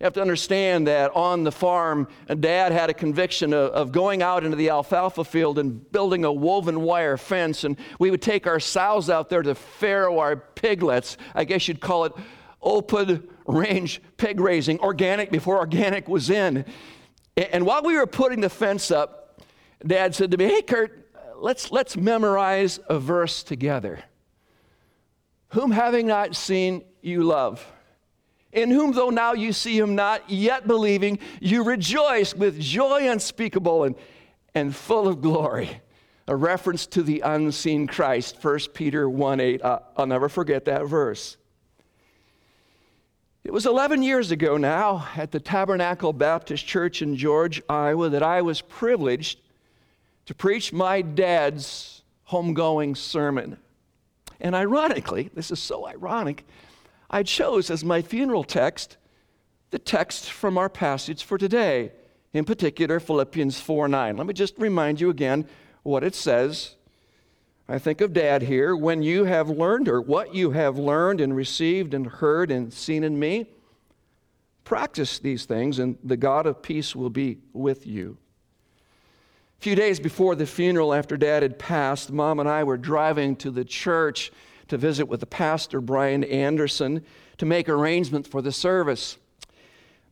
You 0.00 0.04
have 0.04 0.14
to 0.14 0.22
understand 0.22 0.86
that 0.86 1.14
on 1.14 1.44
the 1.44 1.52
farm, 1.52 2.08
dad 2.26 2.72
had 2.72 2.88
a 2.88 2.94
conviction 2.94 3.52
of, 3.52 3.70
of, 3.72 3.92
going 3.92 4.22
out 4.22 4.44
into 4.44 4.56
the 4.56 4.70
alfalfa 4.70 5.24
field 5.24 5.58
and 5.58 5.92
building 5.92 6.24
a 6.24 6.32
woven 6.32 6.80
wire 6.80 7.18
fence. 7.18 7.64
And 7.64 7.76
we 7.98 8.10
would 8.10 8.22
take 8.22 8.46
our 8.46 8.58
sows 8.60 9.10
out 9.10 9.28
there 9.28 9.42
to 9.42 9.54
farrow 9.54 10.18
our 10.18 10.36
piglets. 10.36 11.18
I 11.34 11.44
guess 11.44 11.68
you'd 11.68 11.82
call 11.82 12.06
it 12.06 12.14
open 12.62 13.28
range 13.46 14.00
pig 14.16 14.40
raising, 14.40 14.80
organic 14.80 15.30
before 15.30 15.58
organic 15.58 16.08
was 16.08 16.30
in. 16.30 16.64
And 17.36 17.66
while 17.66 17.82
we 17.82 17.94
were 17.94 18.06
putting 18.06 18.40
the 18.40 18.48
fence 18.48 18.90
up, 18.90 19.42
dad 19.86 20.14
said 20.14 20.30
to 20.30 20.38
me, 20.38 20.46
Hey, 20.46 20.62
Kurt, 20.62 21.10
let's, 21.36 21.70
let's 21.70 21.94
memorize 21.94 22.80
a 22.88 22.98
verse 22.98 23.42
together. 23.42 24.02
Whom 25.48 25.72
having 25.72 26.06
not 26.06 26.36
seen, 26.36 26.84
you 27.02 27.22
love 27.24 27.66
in 28.52 28.70
whom, 28.70 28.92
though 28.92 29.10
now 29.10 29.32
you 29.32 29.52
see 29.52 29.78
him 29.78 29.94
not, 29.94 30.28
yet 30.28 30.66
believing, 30.66 31.18
you 31.40 31.62
rejoice 31.62 32.34
with 32.34 32.58
joy 32.58 33.08
unspeakable 33.08 33.84
and, 33.84 33.94
and 34.54 34.74
full 34.74 35.06
of 35.06 35.20
glory. 35.20 35.80
A 36.26 36.36
reference 36.36 36.86
to 36.88 37.02
the 37.02 37.20
unseen 37.20 37.86
Christ, 37.86 38.42
1 38.42 38.58
Peter 38.74 39.08
1 39.08 39.40
8. 39.40 39.62
Uh, 39.62 39.78
I'll 39.96 40.06
never 40.06 40.28
forget 40.28 40.64
that 40.66 40.86
verse. 40.86 41.36
It 43.42 43.52
was 43.52 43.66
11 43.66 44.02
years 44.02 44.30
ago 44.30 44.56
now 44.56 45.08
at 45.16 45.32
the 45.32 45.40
Tabernacle 45.40 46.12
Baptist 46.12 46.66
Church 46.66 47.02
in 47.02 47.16
George, 47.16 47.62
Iowa, 47.68 48.10
that 48.10 48.22
I 48.22 48.42
was 48.42 48.60
privileged 48.60 49.40
to 50.26 50.34
preach 50.34 50.72
my 50.72 51.02
dad's 51.02 52.02
homegoing 52.28 52.96
sermon. 52.96 53.56
And 54.40 54.54
ironically, 54.54 55.30
this 55.34 55.50
is 55.50 55.58
so 55.58 55.86
ironic, 55.86 56.44
I 57.10 57.24
chose 57.24 57.70
as 57.70 57.84
my 57.84 58.02
funeral 58.02 58.44
text 58.44 58.96
the 59.70 59.78
text 59.78 60.30
from 60.30 60.58
our 60.58 60.68
passage 60.68 61.22
for 61.22 61.38
today, 61.38 61.92
in 62.32 62.44
particular 62.44 62.98
Philippians 63.00 63.60
4 63.60 63.88
9. 63.88 64.16
Let 64.16 64.26
me 64.26 64.34
just 64.34 64.58
remind 64.58 65.00
you 65.00 65.10
again 65.10 65.46
what 65.82 66.04
it 66.04 66.14
says. 66.14 66.76
I 67.68 67.78
think 67.78 68.00
of 68.00 68.12
dad 68.12 68.42
here. 68.42 68.74
When 68.74 69.02
you 69.02 69.24
have 69.24 69.48
learned, 69.48 69.88
or 69.88 70.00
what 70.00 70.34
you 70.34 70.50
have 70.50 70.76
learned 70.76 71.20
and 71.20 71.36
received 71.36 71.94
and 71.94 72.06
heard 72.06 72.50
and 72.50 72.72
seen 72.72 73.04
in 73.04 73.18
me, 73.18 73.46
practice 74.64 75.20
these 75.20 75.44
things, 75.44 75.78
and 75.78 75.96
the 76.02 76.16
God 76.16 76.46
of 76.46 76.62
peace 76.62 76.96
will 76.96 77.10
be 77.10 77.38
with 77.52 77.86
you. 77.86 78.18
A 79.58 79.62
few 79.62 79.76
days 79.76 80.00
before 80.00 80.34
the 80.34 80.46
funeral, 80.46 80.92
after 80.92 81.16
dad 81.16 81.44
had 81.44 81.60
passed, 81.60 82.10
mom 82.10 82.40
and 82.40 82.48
I 82.48 82.64
were 82.64 82.76
driving 82.76 83.36
to 83.36 83.52
the 83.52 83.64
church 83.64 84.32
to 84.70 84.78
visit 84.78 85.06
with 85.06 85.20
the 85.20 85.26
pastor, 85.26 85.80
Brian 85.80 86.24
Anderson, 86.24 87.04
to 87.38 87.46
make 87.46 87.68
arrangements 87.68 88.28
for 88.28 88.40
the 88.40 88.52
service. 88.52 89.18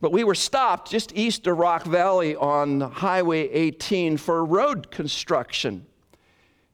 But 0.01 0.11
we 0.11 0.23
were 0.23 0.35
stopped 0.35 0.91
just 0.91 1.15
east 1.15 1.47
of 1.47 1.57
Rock 1.57 1.83
Valley 1.83 2.35
on 2.35 2.81
Highway 2.81 3.49
18 3.49 4.17
for 4.17 4.45
road 4.45 4.91
construction. 4.91 5.85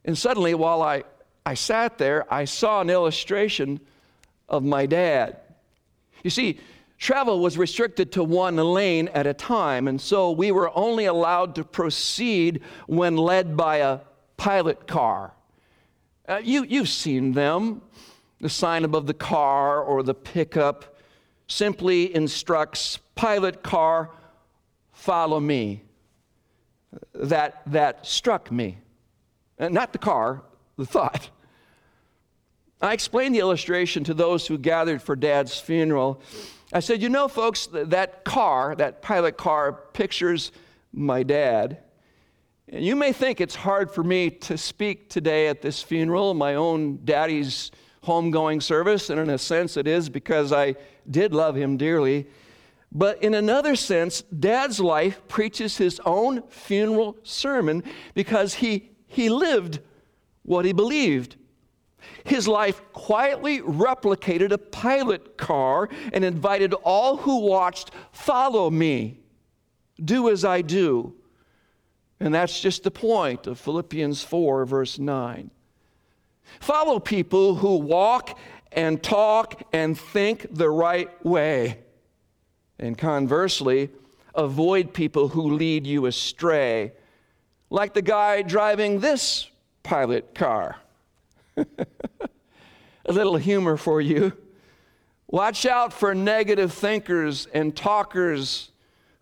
And 0.03 0.17
suddenly, 0.17 0.53
while 0.53 0.81
I, 0.81 1.03
I 1.45 1.53
sat 1.53 1.97
there, 1.97 2.31
I 2.31 2.45
saw 2.45 2.81
an 2.81 2.89
illustration 2.89 3.79
of 4.49 4.63
my 4.63 4.87
dad. 4.87 5.37
You 6.23 6.31
see, 6.31 6.59
travel 6.97 7.39
was 7.39 7.55
restricted 7.55 8.11
to 8.13 8.23
one 8.23 8.55
lane 8.55 9.09
at 9.09 9.27
a 9.27 9.33
time, 9.33 9.87
and 9.87 10.01
so 10.01 10.31
we 10.31 10.51
were 10.51 10.75
only 10.75 11.05
allowed 11.05 11.53
to 11.55 11.63
proceed 11.63 12.61
when 12.87 13.15
led 13.15 13.55
by 13.55 13.77
a 13.77 13.99
pilot 14.37 14.87
car. 14.87 15.34
Uh, 16.27 16.41
you, 16.43 16.63
you've 16.63 16.89
seen 16.89 17.33
them. 17.33 17.81
The 18.41 18.49
sign 18.49 18.83
above 18.83 19.07
the 19.07 19.13
car 19.13 19.81
or 19.81 20.03
the 20.03 20.13
pickup 20.13 20.97
simply 21.47 22.13
instructs 22.13 22.99
pilot 23.15 23.63
car, 23.63 24.11
follow 24.91 25.39
me. 25.39 25.83
That, 27.13 27.61
that 27.67 28.05
struck 28.05 28.51
me. 28.51 28.77
Uh, 29.59 29.69
not 29.69 29.93
the 29.93 29.99
car, 29.99 30.43
the 30.77 30.85
thought. 30.85 31.29
I 32.81 32.93
explained 32.93 33.35
the 33.35 33.39
illustration 33.39 34.03
to 34.05 34.13
those 34.13 34.47
who 34.47 34.57
gathered 34.57 35.01
for 35.01 35.15
dad's 35.15 35.59
funeral. 35.59 36.21
I 36.73 36.81
said, 36.81 37.01
You 37.01 37.09
know, 37.09 37.27
folks, 37.27 37.67
that 37.71 38.25
car, 38.25 38.75
that 38.75 39.01
pilot 39.01 39.37
car, 39.37 39.71
pictures 39.93 40.51
my 40.91 41.23
dad. 41.23 41.79
And 42.69 42.83
you 42.83 42.95
may 42.95 43.13
think 43.13 43.41
it's 43.41 43.55
hard 43.55 43.91
for 43.91 44.03
me 44.03 44.29
to 44.31 44.57
speak 44.57 45.09
today 45.09 45.47
at 45.47 45.61
this 45.61 45.83
funeral, 45.83 46.33
my 46.33 46.55
own 46.55 46.99
daddy's 47.05 47.69
homegoing 48.03 48.61
service, 48.61 49.09
and 49.09 49.19
in 49.19 49.29
a 49.29 49.37
sense 49.37 49.77
it 49.77 49.87
is 49.87 50.09
because 50.09 50.51
I 50.51 50.75
did 51.09 51.33
love 51.33 51.55
him 51.55 51.77
dearly. 51.77 52.27
But 52.91 53.21
in 53.21 53.33
another 53.33 53.75
sense, 53.75 54.21
dad's 54.23 54.79
life 54.79 55.21
preaches 55.27 55.77
his 55.77 55.99
own 56.05 56.41
funeral 56.49 57.17
sermon 57.23 57.83
because 58.13 58.55
he, 58.55 58.91
he 59.07 59.29
lived 59.29 59.79
what 60.43 60.65
he 60.65 60.73
believed. 60.73 61.35
His 62.23 62.47
life 62.47 62.81
quietly 62.93 63.61
replicated 63.61 64.51
a 64.51 64.57
pilot 64.57 65.37
car 65.37 65.89
and 66.13 66.23
invited 66.23 66.73
all 66.73 67.17
who 67.17 67.39
watched, 67.39 67.91
Follow 68.11 68.69
me, 68.69 69.19
do 70.03 70.29
as 70.29 70.45
I 70.45 70.61
do. 70.61 71.14
And 72.19 72.33
that's 72.33 72.59
just 72.59 72.83
the 72.83 72.91
point 72.91 73.47
of 73.47 73.59
Philippians 73.59 74.23
4, 74.23 74.65
verse 74.65 74.97
9. 74.99 75.51
Follow 76.59 76.99
people 76.99 77.55
who 77.55 77.77
walk 77.77 78.37
and 78.71 79.01
talk 79.01 79.63
and 79.73 79.97
think 79.97 80.47
the 80.51 80.69
right 80.69 81.25
way. 81.25 81.79
And 82.79 82.97
conversely, 82.97 83.89
avoid 84.33 84.93
people 84.93 85.29
who 85.29 85.53
lead 85.53 85.87
you 85.87 86.05
astray, 86.05 86.93
like 87.69 87.93
the 87.93 88.01
guy 88.01 88.41
driving 88.41 88.99
this 88.99 89.49
pilot 89.83 90.35
car. 90.35 90.77
A 91.57 93.13
little 93.13 93.37
humor 93.37 93.77
for 93.77 94.01
you. 94.01 94.33
Watch 95.27 95.65
out 95.65 95.93
for 95.93 96.13
negative 96.13 96.73
thinkers 96.73 97.47
and 97.53 97.75
talkers 97.75 98.71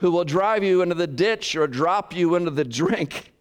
who 0.04 0.12
will 0.12 0.26
drive 0.26 0.66
you 0.66 0.82
into 0.82 0.94
the 0.94 1.08
ditch 1.08 1.56
or 1.56 1.66
drop 1.66 2.14
you 2.14 2.36
into 2.36 2.52
the 2.52 2.66
drink. 2.66 3.32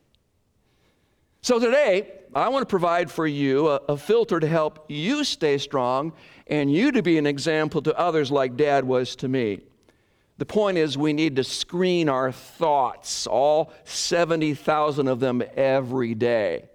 So 1.40 1.58
today, 1.58 2.12
I 2.36 2.50
want 2.50 2.62
to 2.62 2.68
provide 2.68 3.10
for 3.10 3.26
you 3.26 3.66
a, 3.66 3.76
a, 3.88 3.96
filter 3.96 4.38
to 4.38 4.46
help 4.46 4.84
you 4.88 5.24
stay 5.24 5.58
strong 5.58 6.12
and 6.46 6.72
you 6.72 6.92
to 6.92 7.02
be 7.02 7.18
an 7.18 7.26
example 7.26 7.82
to 7.82 7.98
others 7.98 8.30
like 8.30 8.56
Dad 8.56 8.84
was 8.84 9.16
to 9.16 9.26
me. 9.26 9.62
The 10.38 10.46
point 10.46 10.78
is, 10.78 10.96
we 10.96 11.12
need 11.12 11.34
to 11.34 11.42
screen 11.42 12.08
our 12.08 12.30
thoughts, 12.30 13.26
all 13.26 13.72
70,000 13.82 15.08
of 15.08 15.18
them 15.18 15.42
every 15.56 16.14
day. 16.14 16.66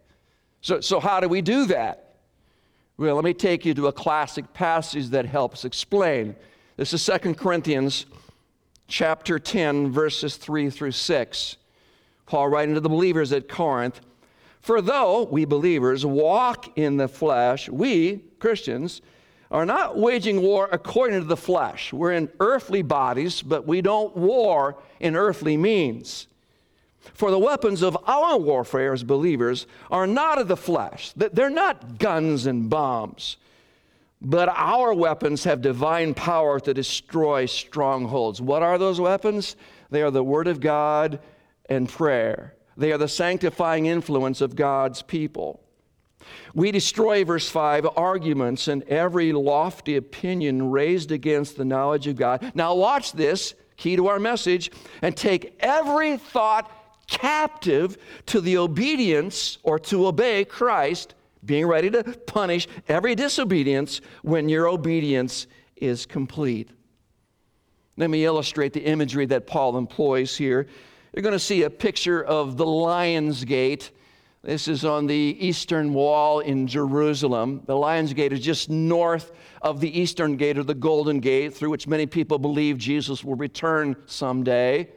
So, 0.60 0.82
so, 0.82 1.00
how 1.00 1.22
do 1.22 1.30
we 1.30 1.42
do 1.42 1.66
that? 1.68 2.16
Well, 2.98 3.16
let 3.16 3.24
me 3.24 3.34
take 3.34 3.64
you 3.64 3.74
to 3.76 3.88
a 3.88 3.94
classic 3.94 4.52
passage 4.54 5.08
that 5.12 5.26
helps 5.26 5.64
explain. 5.64 6.36
This 6.76 6.92
is 6.92 7.06
2 7.06 7.36
Corinthians 7.36 8.06
chapter 8.88 9.38
10, 9.38 9.92
verses 9.92 10.38
3 10.38 10.70
through 10.70 10.92
6. 10.92 11.58
Paul 12.26 12.50
writing 12.50 12.76
to 12.76 12.82
the 12.82 12.90
believers 12.90 13.32
at 13.32 13.48
Corinth 13.48 14.02
For 14.60 14.82
though 14.82 15.24
we 15.24 15.46
believers 15.46 16.06
walk 16.06 16.78
in 16.78 16.98
the 16.98 17.08
flesh, 17.08 17.70
we, 17.70 18.18
Christians, 18.40 19.02
are 19.50 19.66
not 19.66 19.98
waging 19.98 20.42
war 20.42 20.68
according 20.72 21.22
to 21.22 21.26
the 21.26 21.38
flesh. 21.38 21.94
We're 21.94 22.12
in 22.12 22.30
earthly 22.40 22.82
bodies, 22.82 23.42
but 23.42 23.66
we 23.66 23.82
don't 23.82 24.16
war 24.16 24.78
in 25.00 25.16
earthly 25.16 25.56
means. 25.56 26.28
For 27.14 27.32
the 27.32 27.40
weapons 27.40 27.82
of 27.82 27.98
our 28.06 28.38
warfare 28.38 28.92
as 28.92 29.04
believers 29.04 29.66
are 29.90 30.06
not 30.06 30.38
of 30.38 30.50
the 30.50 30.58
flesh, 30.58 31.14
they're 31.16 31.50
not 31.50 31.98
guns 32.00 32.46
and 32.46 32.70
bombs. 32.70 33.38
But 34.22 34.50
our 34.50 34.94
weapons 34.94 35.44
have 35.44 35.62
divine 35.62 36.14
power 36.14 36.60
to 36.60 36.74
destroy 36.74 37.46
strongholds. 37.46 38.42
What 38.42 38.64
are 38.64 38.78
those 38.78 39.00
weapons? 39.00 39.56
They 39.92 40.02
are 40.02 40.12
the 40.12 40.24
Word 40.24 40.48
of 40.48 40.60
God 40.60 41.20
and 41.70 41.88
prayer. 41.88 42.56
They 42.76 42.92
are 42.92 42.98
the 42.98 43.08
sanctifying 43.08 43.86
influence 43.86 44.42
of 44.42 44.56
God's 44.56 45.02
people. 45.02 45.62
We 46.54 46.72
destroy, 46.72 47.24
verse 47.24 47.50
5, 47.50 47.88
arguments 47.96 48.68
and 48.68 48.84
every 48.84 49.32
lofty 49.32 49.96
opinion 49.96 50.72
raised 50.72 51.12
against 51.12 51.58
the 51.58 51.66
knowledge 51.66 52.08
of 52.08 52.16
God. 52.16 52.52
Now, 52.56 52.76
watch 52.76 53.14
this, 53.14 53.54
key 53.78 53.96
to 53.96 54.08
our 54.08 54.20
message, 54.20 54.72
and 55.02 55.16
take 55.16 55.56
every 55.60 56.18
thought 56.18 56.72
captive 57.08 57.98
to 58.26 58.42
the 58.42 58.58
obedience 58.58 59.58
or 59.64 59.80
to 59.80 60.08
obey 60.08 60.44
Christ 60.44 61.14
being 61.48 61.66
ready 61.66 61.90
to 61.90 62.04
punish 62.28 62.68
every 62.88 63.16
disobedience 63.16 64.02
when 64.22 64.50
your 64.50 64.68
obedience 64.68 65.48
is 65.76 66.06
complete. 66.06 66.70
Let 67.96 68.12
me 68.12 68.26
illustrate 68.26 68.74
the 68.74 68.86
imagery 68.86 69.26
that 69.28 69.48
Paul 69.48 69.78
employs 69.78 70.38
here. 70.38 70.68
You're 71.14 71.24
going 71.24 71.34
to 71.34 71.40
see 71.40 71.64
a 71.64 71.70
picture 71.70 72.24
of 72.24 72.58
the 72.58 72.66
lion's 72.66 73.44
gate. 73.44 73.92
This 74.44 74.68
is 74.68 74.86
on 74.86 75.08
the 75.08 75.36
eastern 75.40 75.94
wall 75.94 76.42
in 76.42 76.68
Jerusalem. 76.68 77.64
The 77.66 77.76
Lion's 77.76 78.14
Gate 78.14 78.32
is 78.32 78.40
just 78.40 78.70
north 78.70 79.32
of 79.62 79.82
the 79.82 80.00
eastern 80.00 80.38
gate 80.38 80.58
or 80.58 80.64
the 80.64 80.76
Golden 80.76 81.20
Gate, 81.20 81.54
through 81.54 81.72
which 81.72 81.88
many 81.88 82.06
people 82.06 82.38
believe 82.38 82.78
Jesus 82.78 83.24
will 83.24 83.36
return 83.36 83.96
someday. 84.06 84.88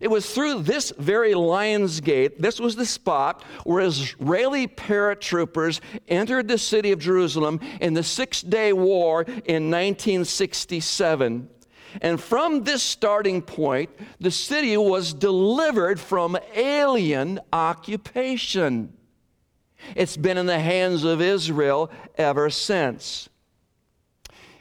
It 0.00 0.08
was 0.08 0.32
through 0.34 0.62
this 0.62 0.92
very 0.98 1.34
Lion's 1.34 2.00
Gate, 2.00 2.40
this 2.40 2.58
was 2.58 2.76
the 2.76 2.86
spot 2.86 3.42
where 3.64 3.80
Israeli 3.80 4.66
paratroopers 4.66 5.80
entered 6.08 6.48
the 6.48 6.58
city 6.58 6.92
of 6.92 6.98
Jerusalem 6.98 7.60
in 7.80 7.94
the 7.94 8.02
Six 8.02 8.42
Day 8.42 8.72
War 8.72 9.22
in 9.22 9.70
1967. 9.70 11.48
And 12.02 12.20
from 12.20 12.64
this 12.64 12.82
starting 12.82 13.40
point, 13.40 13.90
the 14.18 14.30
city 14.30 14.76
was 14.76 15.14
delivered 15.14 16.00
from 16.00 16.36
alien 16.54 17.40
occupation. 17.52 18.92
It's 19.94 20.16
been 20.16 20.38
in 20.38 20.46
the 20.46 20.58
hands 20.58 21.04
of 21.04 21.20
Israel 21.20 21.90
ever 22.16 22.50
since. 22.50 23.28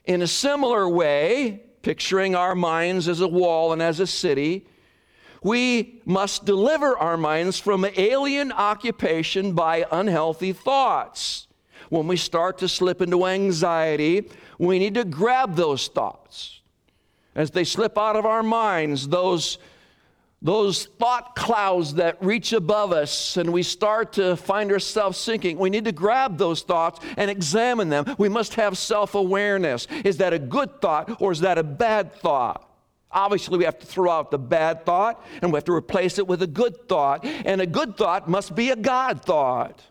In 0.05 0.21
a 0.21 0.27
similar 0.27 0.87
way, 0.87 1.63
picturing 1.81 2.35
our 2.35 2.55
minds 2.55 3.07
as 3.07 3.21
a 3.21 3.27
wall 3.27 3.73
and 3.73 3.81
as 3.81 3.99
a 3.99 4.07
city, 4.07 4.67
we 5.43 6.01
must 6.05 6.45
deliver 6.45 6.97
our 6.97 7.17
minds 7.17 7.59
from 7.59 7.85
alien 7.97 8.51
occupation 8.51 9.53
by 9.53 9.85
unhealthy 9.91 10.53
thoughts. 10.53 11.47
When 11.89 12.07
we 12.07 12.17
start 12.17 12.57
to 12.59 12.67
slip 12.67 13.01
into 13.01 13.25
anxiety, 13.25 14.29
we 14.57 14.79
need 14.79 14.95
to 14.95 15.03
grab 15.03 15.55
those 15.55 15.87
thoughts 15.87 16.61
as 17.35 17.51
they 17.51 17.63
slip 17.63 17.97
out 17.97 18.15
of 18.15 18.25
our 18.25 18.43
minds, 18.43 19.07
those, 19.07 19.57
those 20.41 20.85
thought 20.85 21.35
clouds 21.35 21.95
that 21.95 22.23
reach 22.23 22.53
above 22.53 22.91
us, 22.91 23.37
and 23.37 23.51
we 23.51 23.63
start 23.63 24.13
to 24.13 24.35
find 24.35 24.71
ourselves 24.71 25.17
sinking, 25.17 25.57
we 25.57 25.69
need 25.69 25.85
to 25.85 25.91
grab 25.91 26.37
those 26.37 26.61
thoughts 26.61 26.99
and 27.17 27.31
examine 27.31 27.89
them. 27.89 28.15
We 28.17 28.29
must 28.29 28.55
have 28.55 28.77
self 28.77 29.15
awareness. 29.15 29.87
Is 30.03 30.17
that 30.17 30.33
a 30.33 30.39
good 30.39 30.81
thought 30.81 31.21
or 31.21 31.31
is 31.31 31.39
that 31.41 31.57
a 31.57 31.63
bad 31.63 32.13
thought? 32.13 32.69
Obviously, 33.13 33.57
we 33.57 33.65
have 33.65 33.79
to 33.79 33.85
throw 33.85 34.11
out 34.11 34.31
the 34.31 34.39
bad 34.39 34.85
thought 34.85 35.23
and 35.41 35.51
we 35.51 35.57
have 35.57 35.65
to 35.65 35.73
replace 35.73 36.17
it 36.17 36.27
with 36.27 36.41
a 36.41 36.47
good 36.47 36.87
thought. 36.89 37.23
And 37.23 37.61
a 37.61 37.67
good 37.67 37.95
thought 37.95 38.27
must 38.27 38.55
be 38.55 38.71
a 38.71 38.75
God 38.75 39.21
thought. 39.21 39.81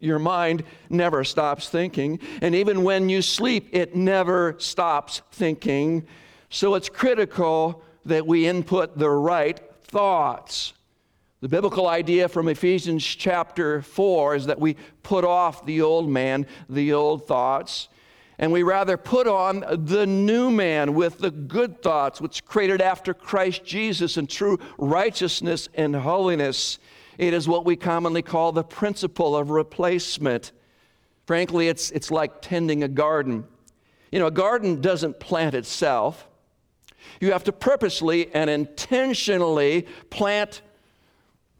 Your 0.00 0.18
mind 0.18 0.64
never 0.88 1.24
stops 1.24 1.68
thinking. 1.68 2.20
And 2.40 2.54
even 2.54 2.84
when 2.84 3.08
you 3.08 3.22
sleep, 3.22 3.68
it 3.72 3.96
never 3.96 4.54
stops 4.58 5.22
thinking. 5.32 6.06
So 6.50 6.74
it's 6.74 6.88
critical 6.88 7.82
that 8.04 8.26
we 8.26 8.46
input 8.46 8.96
the 8.96 9.10
right 9.10 9.60
thoughts. 9.82 10.72
The 11.40 11.48
biblical 11.48 11.86
idea 11.86 12.28
from 12.28 12.48
Ephesians 12.48 13.04
chapter 13.04 13.82
4 13.82 14.34
is 14.34 14.46
that 14.46 14.58
we 14.58 14.76
put 15.02 15.24
off 15.24 15.64
the 15.66 15.82
old 15.82 16.08
man, 16.08 16.46
the 16.68 16.92
old 16.92 17.28
thoughts, 17.28 17.88
and 18.38 18.52
we 18.52 18.62
rather 18.62 18.96
put 18.96 19.26
on 19.26 19.64
the 19.86 20.06
new 20.06 20.50
man 20.50 20.94
with 20.94 21.18
the 21.18 21.30
good 21.30 21.82
thoughts, 21.82 22.20
which 22.20 22.44
created 22.44 22.80
after 22.80 23.12
Christ 23.12 23.64
Jesus 23.64 24.16
in 24.16 24.28
true 24.28 24.58
righteousness 24.78 25.68
and 25.74 25.94
holiness. 25.96 26.78
It 27.18 27.34
is 27.34 27.48
what 27.48 27.64
we 27.64 27.74
commonly 27.74 28.22
call 28.22 28.52
the 28.52 28.62
principle 28.62 29.36
of 29.36 29.50
replacement. 29.50 30.52
Frankly, 31.26 31.68
it's, 31.68 31.90
it's 31.90 32.12
like 32.12 32.40
tending 32.40 32.84
a 32.84 32.88
garden. 32.88 33.44
You 34.12 34.20
know, 34.20 34.28
a 34.28 34.32
garden 34.32 34.80
doesn't 34.80 35.18
plant 35.18 35.54
itself. 35.54 36.28
You 37.20 37.32
have 37.32 37.44
to 37.44 37.52
purposely 37.52 38.32
and 38.32 38.48
intentionally 38.48 39.86
plant 40.10 40.62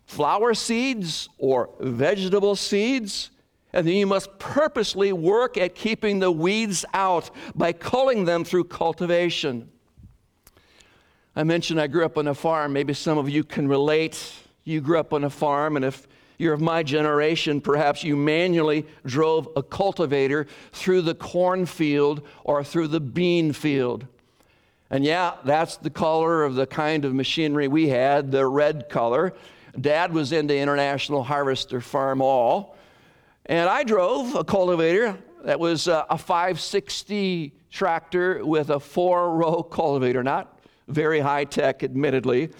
flower 0.06 0.54
seeds 0.54 1.28
or 1.38 1.70
vegetable 1.80 2.54
seeds. 2.54 3.30
And 3.78 3.86
then 3.86 3.94
you 3.94 4.08
must 4.08 4.40
purposely 4.40 5.12
work 5.12 5.56
at 5.56 5.76
keeping 5.76 6.18
the 6.18 6.32
weeds 6.32 6.84
out 6.92 7.30
by 7.54 7.72
culling 7.72 8.24
them 8.24 8.42
through 8.42 8.64
cultivation. 8.64 9.70
I 11.36 11.44
mentioned 11.44 11.80
I 11.80 11.86
grew 11.86 12.04
up 12.04 12.18
on 12.18 12.26
a 12.26 12.34
farm. 12.34 12.72
Maybe 12.72 12.92
some 12.92 13.18
of 13.18 13.28
you 13.28 13.44
can 13.44 13.68
relate. 13.68 14.32
You 14.64 14.80
grew 14.80 14.98
up 14.98 15.12
on 15.12 15.22
a 15.22 15.30
farm, 15.30 15.76
and 15.76 15.84
if 15.84 16.08
you're 16.38 16.54
of 16.54 16.60
my 16.60 16.82
generation, 16.82 17.60
perhaps 17.60 18.02
you 18.02 18.16
manually 18.16 18.84
drove 19.06 19.48
a 19.54 19.62
cultivator 19.62 20.48
through 20.72 21.02
the 21.02 21.14
cornfield 21.14 22.26
or 22.42 22.64
through 22.64 22.88
the 22.88 22.98
bean 22.98 23.52
field. 23.52 24.08
And 24.90 25.04
yeah, 25.04 25.34
that's 25.44 25.76
the 25.76 25.90
color 25.90 26.42
of 26.42 26.56
the 26.56 26.66
kind 26.66 27.04
of 27.04 27.14
machinery 27.14 27.68
we 27.68 27.90
had, 27.90 28.32
the 28.32 28.44
red 28.44 28.88
color. 28.88 29.34
Dad 29.80 30.12
was 30.12 30.32
into 30.32 30.56
International 30.56 31.22
Harvester 31.22 31.78
Farmall. 31.78 32.74
And 33.48 33.66
I 33.66 33.82
drove 33.82 34.34
a 34.34 34.44
cultivator 34.44 35.18
that 35.42 35.58
was 35.58 35.88
uh, 35.88 36.04
a 36.10 36.18
560 36.18 37.54
tractor 37.70 38.44
with 38.44 38.68
a 38.68 38.78
four 38.78 39.34
row 39.34 39.62
cultivator, 39.70 40.22
not 40.22 40.60
very 40.86 41.20
high 41.20 41.44
tech, 41.44 41.82
admittedly. 41.82 42.50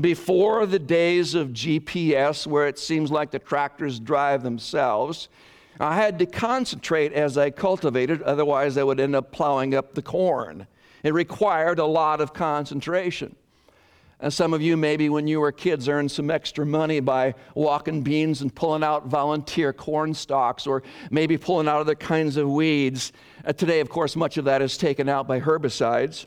Before 0.00 0.66
the 0.66 0.78
days 0.78 1.34
of 1.34 1.50
GPS, 1.50 2.46
where 2.46 2.66
it 2.66 2.78
seems 2.78 3.10
like 3.10 3.30
the 3.30 3.38
tractors 3.38 4.00
drive 4.00 4.42
themselves, 4.42 5.28
I 5.78 5.94
had 5.94 6.18
to 6.18 6.26
concentrate 6.26 7.12
as 7.12 7.38
I 7.38 7.50
cultivated, 7.50 8.22
otherwise, 8.22 8.76
I 8.76 8.82
would 8.82 8.98
end 8.98 9.14
up 9.14 9.32
plowing 9.32 9.74
up 9.74 9.94
the 9.94 10.02
corn. 10.02 10.66
It 11.02 11.12
required 11.14 11.78
a 11.78 11.86
lot 11.86 12.20
of 12.20 12.32
concentration. 12.32 13.36
And 14.22 14.32
some 14.32 14.54
of 14.54 14.62
you, 14.62 14.76
maybe 14.76 15.08
when 15.08 15.26
you 15.26 15.40
were 15.40 15.50
kids, 15.50 15.88
earned 15.88 16.12
some 16.12 16.30
extra 16.30 16.64
money 16.64 17.00
by 17.00 17.34
walking 17.56 18.02
beans 18.02 18.40
and 18.40 18.54
pulling 18.54 18.84
out 18.84 19.08
volunteer 19.08 19.72
corn 19.72 20.14
stalks 20.14 20.64
or 20.64 20.84
maybe 21.10 21.36
pulling 21.36 21.66
out 21.66 21.80
other 21.80 21.96
kinds 21.96 22.36
of 22.36 22.48
weeds. 22.48 23.12
Uh, 23.44 23.52
today, 23.52 23.80
of 23.80 23.88
course, 23.88 24.14
much 24.14 24.38
of 24.38 24.44
that 24.44 24.62
is 24.62 24.78
taken 24.78 25.08
out 25.08 25.26
by 25.26 25.40
herbicides. 25.40 26.26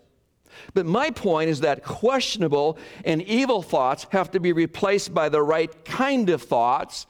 But 0.74 0.86
my 0.86 1.10
point 1.10 1.50
is 1.50 1.62
that 1.62 1.84
questionable 1.86 2.78
and 3.06 3.22
evil 3.22 3.62
thoughts 3.62 4.06
have 4.12 4.30
to 4.32 4.42
be 4.42 4.52
replaced 4.52 5.14
by 5.14 5.30
the 5.30 5.42
right 5.42 5.86
kind 5.86 6.30
of 6.30 6.42
thoughts. 6.42 7.08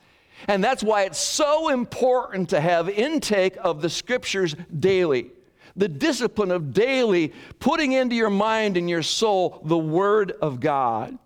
And 0.47 0.63
that's 0.63 0.83
why 0.83 1.03
it's 1.03 1.19
so 1.19 1.69
important 1.69 2.49
to 2.49 2.61
have 2.61 2.89
intake 2.89 3.57
of 3.59 3.81
the 3.81 3.89
scriptures 3.89 4.55
daily 4.77 5.31
the 5.75 5.87
discipline 5.87 6.51
of 6.51 6.73
daily 6.73 7.33
putting 7.59 7.91
into 7.91 8.15
your 8.15 8.29
mind 8.29 8.77
and 8.77 8.89
your 8.89 9.03
soul 9.03 9.61
the 9.65 9.77
Word 9.77 10.31
of 10.41 10.59
God. 10.59 11.17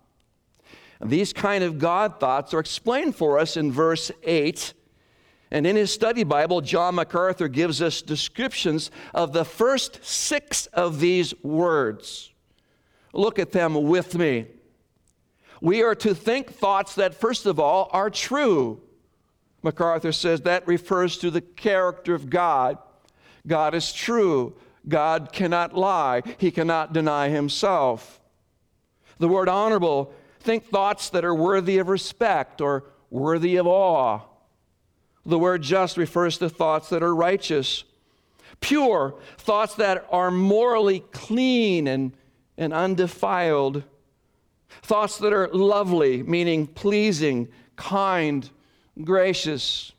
these 1.02 1.32
kind 1.32 1.64
of 1.64 1.78
God 1.78 2.20
thoughts 2.20 2.52
are 2.52 2.60
explained 2.60 3.16
for 3.16 3.38
us 3.38 3.56
in 3.56 3.72
verse 3.72 4.10
8. 4.22 4.74
And 5.50 5.66
in 5.66 5.74
his 5.74 5.92
study 5.92 6.24
Bible, 6.24 6.60
John 6.60 6.96
MacArthur 6.96 7.48
gives 7.48 7.82
us 7.82 8.02
descriptions 8.02 8.90
of 9.14 9.32
the 9.32 9.44
first 9.44 10.04
six 10.04 10.66
of 10.66 11.00
these 11.00 11.34
words. 11.42 12.30
Look 13.12 13.38
at 13.38 13.52
them 13.52 13.74
with 13.88 14.16
me. 14.16 14.46
We 15.60 15.82
are 15.82 15.94
to 15.96 16.14
think 16.14 16.52
thoughts 16.52 16.94
that, 16.94 17.14
first 17.14 17.46
of 17.46 17.58
all, 17.58 17.88
are 17.92 18.10
true. 18.10 18.80
MacArthur 19.62 20.12
says 20.12 20.42
that 20.42 20.66
refers 20.66 21.18
to 21.18 21.30
the 21.30 21.40
character 21.40 22.14
of 22.14 22.30
God. 22.30 22.78
God 23.46 23.74
is 23.74 23.92
true. 23.92 24.54
God 24.88 25.30
cannot 25.32 25.74
lie. 25.74 26.22
He 26.38 26.50
cannot 26.50 26.92
deny 26.92 27.28
himself. 27.28 28.20
The 29.18 29.28
word 29.28 29.48
honorable, 29.48 30.12
think 30.40 30.64
thoughts 30.64 31.10
that 31.10 31.24
are 31.24 31.34
worthy 31.34 31.78
of 31.78 31.88
respect 31.88 32.60
or 32.60 32.84
worthy 33.10 33.56
of 33.56 33.66
awe. 33.66 34.20
The 35.26 35.38
word 35.38 35.62
just 35.62 35.96
refers 35.96 36.38
to 36.38 36.48
thoughts 36.48 36.88
that 36.88 37.02
are 37.02 37.14
righteous. 37.14 37.84
Pure, 38.60 39.16
thoughts 39.38 39.74
that 39.74 40.06
are 40.10 40.30
morally 40.30 41.00
clean 41.12 41.86
and, 41.86 42.12
and 42.56 42.72
undefiled. 42.72 43.82
Thoughts 44.82 45.18
that 45.18 45.32
are 45.32 45.48
lovely, 45.48 46.22
meaning 46.22 46.66
pleasing, 46.66 47.48
kind, 47.76 48.48
gracious. 49.02 49.92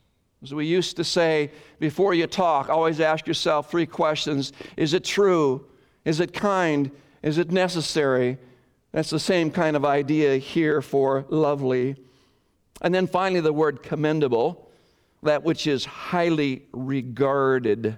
As 0.43 0.54
we 0.54 0.65
used 0.65 0.97
to 0.97 1.04
say, 1.04 1.51
before 1.80 2.13
you 2.13 2.25
talk, 2.25 2.69
always 2.69 2.99
ask 2.99 3.27
yourself 3.27 3.69
three 3.69 3.86
questions 3.86 4.54
Is 4.75 4.93
it 4.93 5.04
true? 5.04 5.65
Is 6.04 6.19
it 6.19 6.34
kind? 6.34 6.89
Is 7.21 7.38
it 7.38 7.51
necessary? 7.51 8.38
That's 8.91 9.12
the 9.12 9.19
same 9.19 9.51
kind 9.51 9.75
of 9.75 9.86
idea 9.86 10.38
here 10.38 10.82
for 10.82 11.25
lovely. 11.30 11.95
And 12.82 12.93
then 12.93 13.08
finally, 13.08 13.41
the 13.41 13.54
word 13.54 13.84
commendable, 13.84 14.71
that 15.21 15.43
which 15.43 15.67
is 15.67 15.86
highly 15.86 16.63
regarded. 16.71 17.97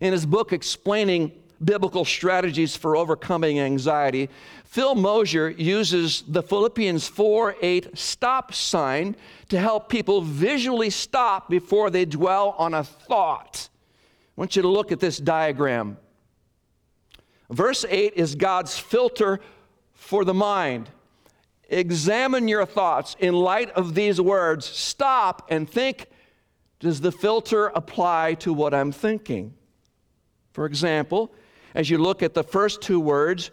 In 0.00 0.12
his 0.12 0.26
book 0.26 0.52
explaining 0.52 1.32
biblical 1.62 2.04
strategies 2.04 2.76
for 2.76 2.96
overcoming 2.96 3.60
anxiety, 3.60 4.28
Phil 4.64 4.94
Moser 4.94 5.50
uses 5.50 6.24
the 6.26 6.42
Philippians 6.42 7.06
4 7.06 7.56
8 7.60 7.98
stop 7.98 8.54
sign 8.54 9.16
to 9.48 9.58
help 9.58 9.88
people 9.88 10.20
visually 10.20 10.90
stop 10.90 11.48
before 11.48 11.90
they 11.90 12.04
dwell 12.04 12.54
on 12.58 12.74
a 12.74 12.84
thought. 12.84 13.68
I 14.36 14.40
want 14.40 14.56
you 14.56 14.62
to 14.62 14.68
look 14.68 14.90
at 14.90 15.00
this 15.00 15.18
diagram. 15.18 15.96
Verse 17.50 17.84
8 17.88 18.14
is 18.16 18.34
God's 18.34 18.78
filter 18.78 19.40
for 19.92 20.24
the 20.24 20.34
mind. 20.34 20.90
examine 21.68 22.46
your 22.46 22.66
thoughts 22.66 23.16
in 23.18 23.34
light 23.34 23.70
of 23.70 23.94
these 23.94 24.20
words. 24.20 24.66
Stop 24.66 25.46
and 25.50 25.68
think 25.68 26.08
does 26.78 27.00
the 27.00 27.10
filter 27.10 27.68
apply 27.68 28.34
to 28.34 28.52
what 28.52 28.74
I'm 28.74 28.92
thinking? 28.92 29.54
For 30.52 30.66
example, 30.66 31.32
as 31.74 31.90
you 31.90 31.98
look 31.98 32.22
at 32.22 32.34
the 32.34 32.44
first 32.44 32.80
two 32.80 33.00
words, 33.00 33.50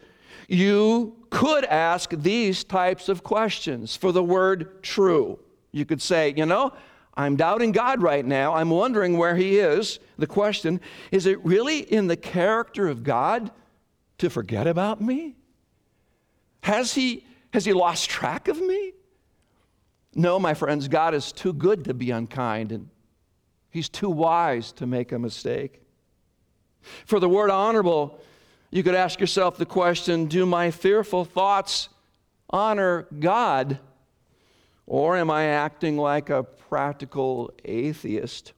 you 0.48 1.16
could 1.30 1.66
ask 1.66 2.12
these 2.12 2.64
types 2.64 3.10
of 3.10 3.24
questions 3.24 3.96
for 3.96 4.12
the 4.12 4.24
word 4.24 4.84
true. 4.84 5.40
You 5.72 5.86
could 5.86 6.02
say, 6.02 6.34
you 6.36 6.46
know, 6.46 6.74
I'm 7.16 7.36
doubting 7.36 7.72
God 7.72 8.02
right 8.02 8.26
now. 8.26 8.54
I'm 8.54 8.70
wondering 8.70 9.18
where 9.18 9.36
He 9.36 9.60
is. 9.60 10.00
The 10.18 10.28
question 10.28 10.80
is 11.12 11.26
it 11.26 11.44
really 11.46 11.80
in 11.80 12.08
the 12.08 12.18
character 12.18 12.88
of 12.88 13.04
God 13.04 13.52
to 14.20 14.30
forget 14.30 14.68
about 14.68 15.02
me? 15.02 15.36
Has 16.62 16.94
He, 16.94 17.26
has 17.54 17.66
he 17.66 17.74
lost 17.74 18.10
track 18.10 18.48
of 18.48 18.62
me? 18.62 18.94
No, 20.14 20.40
my 20.40 20.54
friends, 20.54 20.88
God 20.88 21.14
is 21.14 21.32
too 21.32 21.54
good 21.54 21.86
to 21.86 21.94
be 21.94 22.12
unkind, 22.12 22.72
and 22.72 22.90
He's 23.70 23.88
too 23.88 24.10
wise 24.10 24.74
to 24.74 24.86
make 24.86 25.14
a 25.14 25.20
mistake. 25.20 25.82
For 27.06 27.20
the 27.20 27.30
word 27.30 27.50
honorable, 27.50 28.20
you 28.72 28.84
could 28.84 28.96
ask 28.96 29.20
yourself 29.20 29.58
the 29.58 29.66
question 29.66 30.26
Do 30.26 30.46
my 30.46 30.72
fearful 30.72 31.26
thoughts 31.26 31.90
honor 32.50 33.08
God? 33.20 33.80
Or 34.88 35.16
am 35.16 35.30
I 35.30 35.46
acting 35.46 35.98
like 35.98 36.30
a 36.30 36.44
practical 36.44 37.52
atheist? 37.64 38.54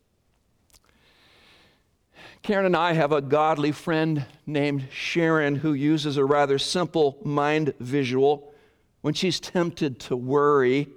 Karen 2.41 2.65
and 2.65 2.75
I 2.75 2.93
have 2.93 3.11
a 3.11 3.21
godly 3.21 3.71
friend 3.71 4.25
named 4.45 4.87
Sharon 4.91 5.55
who 5.55 5.73
uses 5.73 6.17
a 6.17 6.25
rather 6.25 6.59
simple 6.59 7.17
mind 7.23 7.73
visual 7.79 8.53
when 9.01 9.13
she's 9.13 9.39
tempted 9.39 9.99
to 10.01 10.17
worry. 10.17 10.89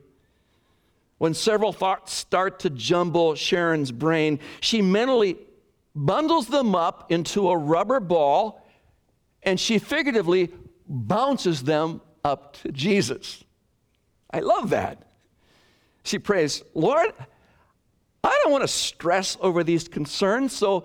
When 1.19 1.35
several 1.35 1.73
thoughts 1.73 2.13
start 2.13 2.59
to 2.61 2.71
jumble 2.71 3.37
Sharon's 3.37 3.93
brain, 3.93 4.41
she 4.61 4.83
mentally 4.83 5.37
bundles 5.97 6.47
them 6.47 6.75
up 6.75 7.11
into 7.11 7.49
a 7.49 7.57
rubber 7.57 7.99
ball 7.99 8.63
and 9.43 9.59
she 9.59 9.79
figuratively 9.79 10.53
bounces 10.87 11.65
them 11.65 12.03
up 12.23 12.53
to 12.59 12.71
Jesus. 12.71 13.43
I 14.31 14.41
love 14.41 14.71
that. 14.71 15.03
She 16.05 16.19
prays, 16.19 16.63
Lord, 16.75 17.13
I 18.23 18.41
don't 18.43 18.53
want 18.53 18.63
to 18.63 18.69
stress 18.69 19.37
over 19.41 19.65
these 19.65 19.89
concerns, 19.89 20.55
so 20.55 20.85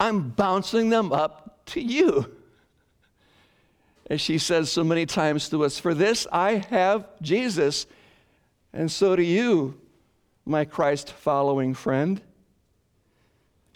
I'm 0.00 0.30
bouncing 0.30 0.88
them 0.88 1.12
up 1.12 1.66
to 1.66 1.80
you. 1.80 2.32
As 4.08 4.20
she 4.20 4.38
says 4.38 4.70
so 4.70 4.84
many 4.84 5.04
times 5.04 5.48
to 5.50 5.64
us, 5.64 5.78
For 5.78 5.92
this 5.92 6.26
I 6.32 6.64
have 6.70 7.06
Jesus, 7.20 7.86
and 8.72 8.90
so 8.90 9.16
do 9.16 9.22
you, 9.22 9.80
my 10.44 10.64
Christ 10.64 11.12
following 11.12 11.74
friend. 11.74 12.20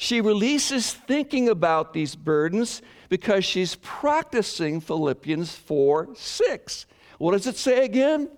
She 0.02 0.22
releases 0.22 0.94
thinking 0.94 1.50
about 1.50 1.92
these 1.92 2.14
burdens 2.14 2.80
because 3.10 3.44
she's 3.44 3.74
practicing 3.82 4.80
Philippians 4.80 5.54
4 5.54 6.14
6. 6.14 6.86
What 7.18 7.32
does 7.32 7.46
it 7.46 7.58
say 7.58 7.84
again? 7.84 8.30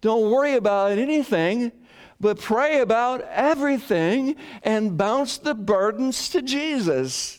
Don't 0.00 0.30
worry 0.30 0.54
about 0.54 0.92
anything, 0.92 1.72
but 2.18 2.40
pray 2.40 2.80
about 2.80 3.20
everything 3.20 4.36
and 4.62 4.96
bounce 4.96 5.36
the 5.36 5.54
burdens 5.54 6.30
to 6.30 6.40
Jesus. 6.40 7.37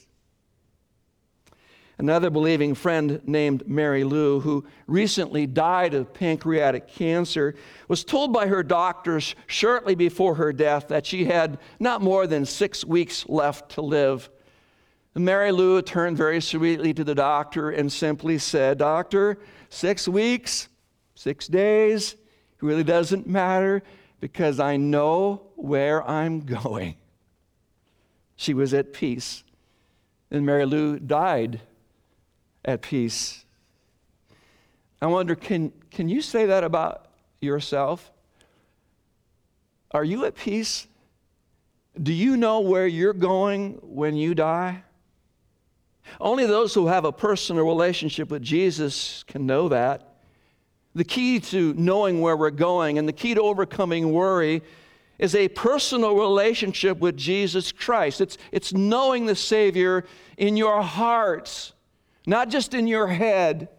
Another 2.00 2.30
believing 2.30 2.76
friend 2.76 3.20
named 3.26 3.68
Mary 3.68 4.06
Lou, 4.06 4.40
who 4.40 4.66
recently 4.88 5.46
died 5.46 5.94
of 5.94 6.14
pancreatic 6.14 6.88
cancer, 6.88 7.56
was 7.90 8.06
told 8.06 8.32
by 8.32 8.48
her 8.48 8.64
doctors 8.64 9.36
shortly 9.48 9.96
before 9.96 10.36
her 10.36 10.54
death 10.54 10.88
that 10.88 11.06
she 11.06 11.26
had 11.26 11.60
not 11.78 12.02
more 12.02 12.26
than 12.26 12.46
six 12.46 12.86
weeks 12.86 13.28
left 13.28 13.72
to 13.72 13.82
live. 13.82 14.30
Mary 15.14 15.52
Lou 15.52 15.82
turned 15.82 16.16
very 16.16 16.40
sweetly 16.40 16.94
to 16.94 17.04
the 17.04 17.16
doctor 17.16 17.70
and 17.70 17.92
simply 17.92 18.38
said, 18.38 18.78
Doctor, 18.78 19.38
six 19.68 20.08
weeks, 20.08 20.70
six 21.16 21.50
days, 21.50 22.14
it 22.14 22.62
really 22.62 22.86
doesn't 22.86 23.28
matter 23.28 23.84
because 24.22 24.62
I 24.62 24.78
know 24.78 25.48
where 25.58 26.08
I'm 26.08 26.40
going. 26.46 26.96
She 28.38 28.54
was 28.54 28.74
at 28.74 28.94
peace. 28.94 29.44
And 30.32 30.46
Mary 30.46 30.66
Lou 30.66 30.98
died 30.98 31.60
at 32.66 32.82
peace. 32.82 33.46
I 35.02 35.08
wonder 35.08 35.36
can, 35.36 35.72
can 35.92 36.10
you 36.10 36.22
say 36.22 36.48
that 36.48 36.64
about 36.64 37.08
yourself? 37.42 38.12
Are 39.92 40.04
you 40.04 40.26
at 40.26 40.36
peace? 40.36 40.88
Do 42.02 42.14
you 42.14 42.38
know 42.38 42.60
where 42.60 42.88
you're 42.88 43.14
going 43.14 43.80
when 43.82 44.16
you 44.16 44.36
die? 44.36 44.84
Only 46.20 46.46
those 46.46 46.74
who 46.74 46.88
have 46.88 47.06
a 47.06 47.12
personal 47.12 47.66
relationship 47.66 48.30
with 48.30 48.42
Jesus 48.42 49.24
can 49.28 49.46
know 49.46 49.70
that. 49.70 50.16
The 50.96 51.04
key 51.04 51.40
to 51.40 51.74
knowing 51.76 52.22
where 52.22 52.36
we're 52.36 52.50
going 52.50 52.98
and 52.98 53.08
the 53.08 53.14
key 53.14 53.36
to 53.36 53.42
overcoming 53.42 54.12
worry 54.12 54.62
is 55.18 55.36
a 55.36 55.50
personal 55.50 56.16
relationship 56.16 57.00
with 57.00 57.16
Jesus 57.16 57.72
Christ. 57.72 58.22
It's, 58.22 58.38
it's 58.52 58.74
knowing 58.74 59.26
the 59.26 59.36
Savior 59.36 60.06
in 60.38 60.58
your 60.58 60.82
hearts 60.82 61.74
not 62.26 62.50
just 62.50 62.74
in 62.74 62.88
your 62.88 63.08
head. 63.08 63.70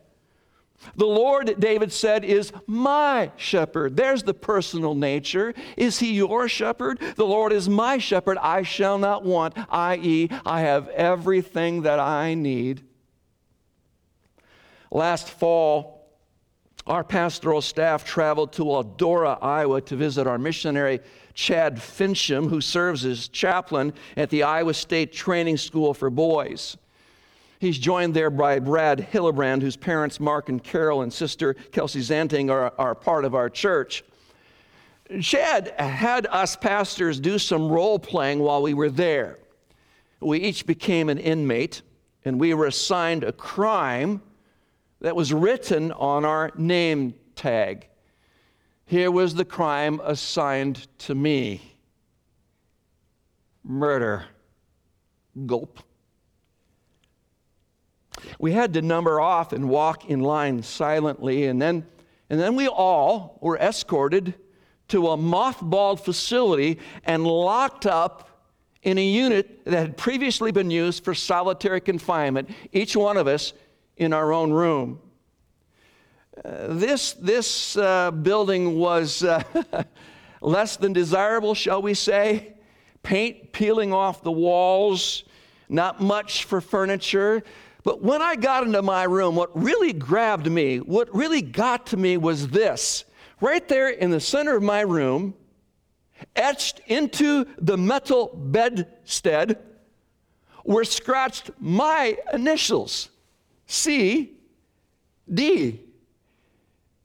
The 0.96 1.07
Lord, 1.07 1.57
David 1.59 1.92
said, 1.92 2.24
is 2.24 2.53
my 2.66 3.31
shepherd. 3.37 3.96
There's 3.96 4.22
the 4.22 4.35
personal 4.35 4.94
nature. 4.94 5.55
Is 5.76 5.98
he 5.98 6.12
your 6.12 6.48
shepherd? 6.48 6.98
The 7.16 7.26
Lord 7.26 7.53
is 7.53 7.68
my 7.68 7.98
shepherd. 7.98 8.38
I 8.38 8.62
shall 8.62 8.96
not 8.96 9.24
want, 9.24 9.55
i.e., 9.70 10.29
I 10.46 10.62
have 10.62 10.88
everything 10.88 11.83
that 11.83 12.00
I 12.00 12.35
need. 12.35 12.83
Last 14.90 15.29
fall, 15.29 16.09
our 16.87 17.05
pastoral 17.05 17.61
staff 17.61 18.05
traveled 18.05 18.53
to 18.55 18.64
Eldora, 18.64 19.38
Iowa 19.42 19.83
to 19.83 19.96
visit 19.96 20.26
our 20.26 20.38
missionary, 20.38 21.00
Chad 21.35 21.76
Fincham, 21.76 22.48
who 22.48 22.61
serves 22.61 23.05
as 23.05 23.29
chaplain 23.29 23.92
at 24.16 24.31
the 24.31 24.42
Iowa 24.42 24.74
State 24.74 25.12
Training 25.12 25.59
School 25.59 25.94
for 25.94 26.11
Boys. 26.11 26.76
He's 27.61 27.77
joined 27.77 28.14
there 28.14 28.31
by 28.31 28.59
Brad 28.59 29.07
Hillebrand, 29.12 29.61
whose 29.61 29.77
parents, 29.77 30.18
Mark 30.18 30.49
and 30.49 30.64
Carol, 30.64 31.03
and 31.03 31.12
sister 31.12 31.53
Kelsey 31.53 32.01
Zanting, 32.01 32.51
are, 32.51 32.73
are 32.79 32.94
part 32.94 33.27
of 33.27 33.35
our 33.35 33.51
church. 33.51 34.03
Chad 35.20 35.75
had 35.79 36.27
us 36.31 36.57
pastors 36.57 37.20
do 37.20 37.38
some 37.38 37.68
role 37.68 37.99
playing 37.99 38.38
while 38.38 38.62
we 38.62 38.73
were 38.73 38.88
there. 38.88 39.38
We 40.20 40.38
each 40.38 40.64
became 40.64 41.11
an 41.11 41.18
inmate, 41.18 41.83
and 42.25 42.40
we 42.40 42.55
were 42.55 42.64
assigned 42.64 43.25
a 43.25 43.33
crime 43.33 44.23
that 45.03 45.14
was 45.14 45.31
written 45.31 45.92
on 45.92 46.25
our 46.25 46.53
name 46.57 47.12
tag. 47.37 47.88
Here 48.87 49.11
was 49.11 49.35
the 49.35 49.44
crime 49.44 50.01
assigned 50.03 50.87
to 51.01 51.14
me 51.14 51.61
murder. 53.62 54.25
Gulp. 55.44 55.81
We 58.38 58.52
had 58.52 58.74
to 58.74 58.83
number 58.83 59.20
off 59.20 59.52
and 59.52 59.68
walk 59.68 60.09
in 60.09 60.20
line 60.20 60.62
silently, 60.62 61.46
and 61.46 61.61
then, 61.61 61.87
and 62.28 62.40
then 62.40 62.56
we 62.56 62.68
all 62.68 63.38
were 63.40 63.59
escorted 63.59 64.35
to 64.88 65.09
a 65.09 65.16
mothballed 65.16 66.00
facility 66.00 66.78
and 67.04 67.24
locked 67.24 67.87
up 67.87 68.28
in 68.83 68.98
a 68.98 69.04
unit 69.04 69.64
that 69.64 69.78
had 69.78 69.96
previously 69.96 70.52
been 70.52 70.70
used 70.70 71.04
for 71.04 71.14
solitary 71.14 71.80
confinement, 71.80 72.50
each 72.72 72.96
one 72.96 73.16
of 73.16 73.26
us 73.26 73.52
in 73.96 74.12
our 74.12 74.33
own 74.33 74.50
room. 74.50 75.00
Uh, 76.42 76.68
this 76.68 77.12
this 77.14 77.76
uh, 77.76 78.11
building 78.11 78.78
was 78.78 79.22
uh, 79.22 79.42
less 80.40 80.76
than 80.76 80.92
desirable, 80.92 81.54
shall 81.54 81.83
we 81.83 81.92
say? 81.92 82.54
Paint 83.02 83.52
peeling 83.52 83.92
off 83.92 84.22
the 84.22 84.33
walls, 84.33 85.24
not 85.68 86.00
much 86.00 86.44
for 86.44 86.61
furniture. 86.61 87.42
But 87.83 88.03
when 88.03 88.21
I 88.21 88.37
got 88.37 88.64
into 88.64 88.83
my 88.83 89.05
room, 89.05 89.37
what 89.37 89.51
really 89.61 89.93
grabbed 89.93 90.51
me, 90.51 90.79
what 90.79 91.14
really 91.14 91.43
got 91.43 91.87
to 91.87 91.97
me 91.97 92.16
was 92.16 92.49
this. 92.49 93.05
Right 93.40 93.66
there 93.69 93.88
in 93.88 94.11
the 94.11 94.21
center 94.21 94.57
of 94.57 94.62
my 94.62 94.81
room, 94.81 95.35
etched 96.37 96.81
into 96.87 97.47
the 97.59 97.79
metal 97.79 98.31
bedstead, 98.35 99.59
were 100.64 100.85
scratched 100.85 101.51
my 101.59 102.19
initials 102.33 103.09
C 103.66 104.33
D. 105.33 105.81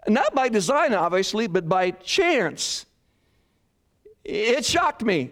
Not 0.08 0.36
by 0.36 0.50
design, 0.50 0.94
obviously, 0.94 1.48
but 1.48 1.70
by 1.70 1.92
chance. 1.92 2.86
It 4.24 4.66
shocked 4.66 5.04
me. 5.04 5.32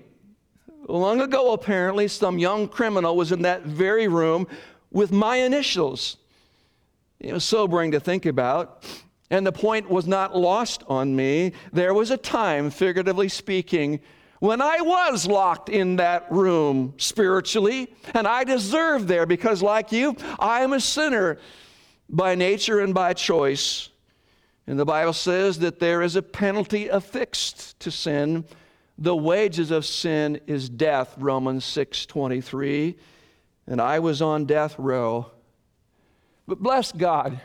Long 0.88 1.21
ago, 1.21 1.53
apparently, 1.53 2.08
some 2.08 2.39
young 2.39 2.67
criminal 2.67 3.15
was 3.15 3.32
in 3.32 3.41
that 3.41 3.63
very 3.63 4.08
room 4.08 4.47
with 4.93 5.12
my 5.12 5.38
initials. 5.38 6.15
It 7.19 7.34
was 7.34 7.43
sobering 7.43 7.91
to 7.91 7.99
think 7.99 8.25
about. 8.25 8.86
And 9.29 9.45
the 9.45 9.51
point 9.51 9.89
was 9.89 10.08
not 10.08 10.38
lost 10.38 10.84
on 10.88 11.15
me. 11.15 11.53
There 11.73 11.93
was 11.93 12.12
a 12.12 12.17
time, 12.17 12.69
figuratively 12.69 13.27
speaking, 13.27 13.99
when 14.39 14.62
I 14.62 14.82
was 14.82 15.25
locked 15.25 15.69
in 15.69 15.95
that 15.95 16.29
room 16.29 16.93
spiritually, 16.97 17.93
and 18.13 18.27
I 18.27 18.43
deserved 18.43 19.08
there 19.08 19.25
because, 19.25 19.63
like 19.63 19.91
you, 19.93 20.17
I 20.38 20.62
am 20.62 20.73
a 20.73 20.82
sinner 20.82 21.39
by 22.10 22.36
nature 22.36 22.82
and 22.82 22.93
by 22.93 23.13
choice. 23.13 23.89
And 24.67 24.77
the 24.77 24.86
Bible 24.86 25.13
says 25.13 25.60
that 25.60 25.79
there 25.79 26.01
is 26.01 26.15
a 26.15 26.21
penalty 26.21 26.89
affixed 26.89 27.79
to 27.79 27.89
sin. 27.89 28.45
The 28.97 29.15
wages 29.15 29.71
of 29.71 29.86
sin 29.86 30.41
is 30.45 30.69
death, 30.69 31.15
Romans 31.17 31.63
6:23. 31.65 32.95
And 33.67 33.82
I 33.82 33.99
was 33.99 34.21
on 34.21 34.45
death 34.45 34.76
row. 34.78 35.32
But 36.47 36.60
bless 36.60 36.91
God, 36.91 37.39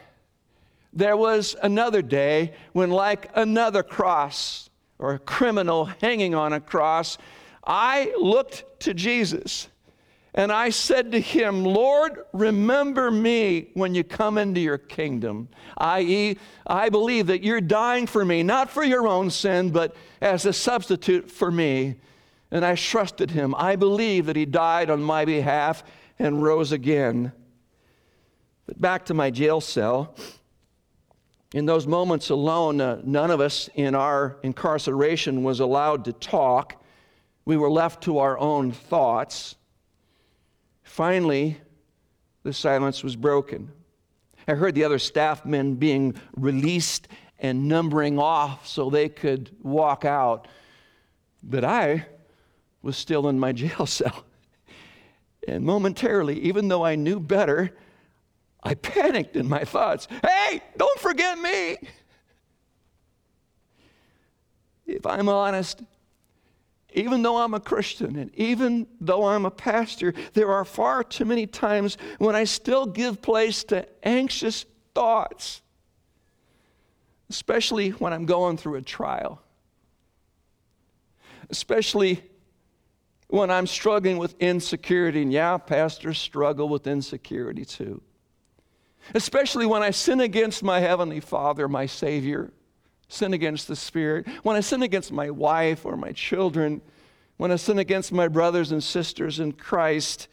there 0.93 1.17
was 1.17 1.55
another 1.63 2.03
day 2.03 2.55
when, 2.73 2.91
like 2.91 3.31
another 3.35 3.83
cross 3.83 4.69
or 4.99 5.15
a 5.15 5.19
criminal 5.19 5.85
hanging 5.85 6.35
on 6.35 6.53
a 6.53 6.61
cross, 6.61 7.19
I 7.65 8.13
looked 8.19 8.65
to 8.81 8.95
Jesus 8.95 9.69
and 10.35 10.53
I 10.53 10.71
said 10.71 11.13
to 11.13 11.21
him, 11.21 11.65
Lord, 11.65 12.21
remember 12.33 13.11
me 13.11 13.71
when 13.75 13.95
you 13.95 14.05
come 14.05 14.39
into 14.39 14.61
your 14.61 14.79
kingdom. 14.79 15.49
I.e., 15.77 16.39
I 16.67 16.91
believe 16.91 17.27
that 17.27 17.43
you're 17.43 17.61
dying 17.61 18.07
for 18.07 18.25
me, 18.25 18.43
not 18.43 18.71
for 18.71 18.85
your 18.85 19.09
own 19.09 19.31
sin, 19.31 19.71
but 19.71 19.97
as 20.21 20.47
a 20.47 20.53
substitute 20.53 21.31
for 21.31 21.51
me. 21.51 21.97
And 22.51 22.65
I 22.65 22.77
trusted 22.77 23.31
him. 23.31 23.55
I 23.57 23.77
believe 23.77 24.27
that 24.27 24.37
he 24.37 24.47
died 24.47 24.91
on 24.91 25.03
my 25.03 25.25
behalf 25.25 25.83
and 26.19 26.43
rose 26.43 26.73
again. 26.73 27.33
But 28.67 28.81
back 28.81 29.07
to 29.07 29.15
my 29.15 29.31
jail 29.31 29.61
cell. 29.61 30.15
In 31.55 31.65
those 31.65 31.87
moments 31.87 32.29
alone, 32.29 32.81
uh, 32.81 33.01
none 33.05 33.31
of 33.31 33.41
us 33.41 33.71
in 33.75 33.95
our 33.95 34.37
incarceration 34.43 35.43
was 35.43 35.61
allowed 35.61 36.05
to 36.05 36.13
talk. 36.13 36.83
We 37.47 37.57
were 37.57 37.71
left 37.71 38.03
to 38.05 38.19
our 38.19 38.39
own 38.39 38.73
thoughts. 38.73 39.57
Finally, 40.83 41.59
the 42.43 42.53
silence 42.53 43.03
was 43.03 43.17
broken. 43.17 43.73
I 44.47 44.55
heard 44.55 44.75
the 44.75 44.85
other 44.85 44.99
staff 44.99 45.47
men 45.47 45.75
being 45.75 46.15
released 46.37 47.09
and 47.39 47.69
numbering 47.69 48.19
off 48.19 48.67
so 48.67 48.91
they 48.91 49.09
could 49.09 49.51
walk 49.63 50.05
out. 50.05 50.49
But 51.43 51.65
I 51.65 52.07
was 52.83 52.97
still 52.97 53.29
in 53.29 53.39
my 53.39 53.53
jail 53.63 53.87
cell. 53.87 54.25
And 55.49 55.65
momentarily, 55.65 56.39
even 56.41 56.69
though 56.69 56.85
I 56.85 56.95
knew 56.95 57.19
better, 57.19 57.71
I 58.63 58.75
panicked 58.75 59.35
in 59.35 59.49
my 59.49 59.65
thoughts. 59.65 60.07
Hey, 60.23 60.61
don't 60.77 61.01
forget 61.01 61.39
me. 61.39 61.79
If 64.87 65.07
I'm 65.07 65.29
honest, 65.29 65.83
even 66.93 67.23
though 67.23 67.39
I'm 67.39 67.55
a 67.55 67.61
Christian 67.61 68.17
and 68.17 68.35
even 68.35 68.87
though 69.01 69.27
I'm 69.27 69.47
a 69.47 69.51
pastor, 69.51 70.13
there 70.35 70.51
are 70.51 70.65
far 70.65 71.03
too 71.03 71.25
many 71.25 71.47
times 71.47 71.97
when 72.19 72.35
I 72.37 72.45
still 72.45 72.85
give 72.85 73.23
place 73.23 73.65
to 73.65 73.87
anxious 74.03 74.67
thoughts, 74.95 75.63
especially 77.31 77.91
when 77.91 78.13
I'm 78.13 78.27
going 78.27 78.57
through 78.57 78.77
a 78.77 78.83
trial, 78.83 79.41
especially 81.49 82.23
when 83.29 83.51
I'm 83.51 83.67
struggling 83.67 84.19
with 84.19 84.35
insecurity. 84.41 85.23
And 85.23 85.33
yeah, 85.33 85.57
pastors 85.59 86.19
struggle 86.19 86.69
with 86.69 86.87
insecurity 86.87 87.65
too. 87.65 88.03
Especially 89.15 89.65
when 89.65 89.83
I 89.83 89.91
sin 89.91 90.21
against 90.21 90.63
my 90.63 90.81
Heavenly 90.81 91.21
Father, 91.21 91.69
my 91.69 91.87
Savior 91.87 92.53
sin 93.09 93.33
against 93.33 93.69
the 93.69 93.77
Spirit, 93.77 94.27
when 94.43 94.55
I 94.57 94.61
sin 94.61 94.83
against 94.83 95.11
my 95.11 95.31
wife 95.31 95.87
or 95.87 95.97
my 95.97 96.13
children, 96.13 96.83
when 97.39 97.51
I 97.51 97.57
sin 97.57 97.79
against 97.79 98.13
my 98.13 98.29
brothers 98.29 98.71
and 98.71 98.85
sisters 98.85 99.41
in 99.41 99.53
Christ, 99.53 100.29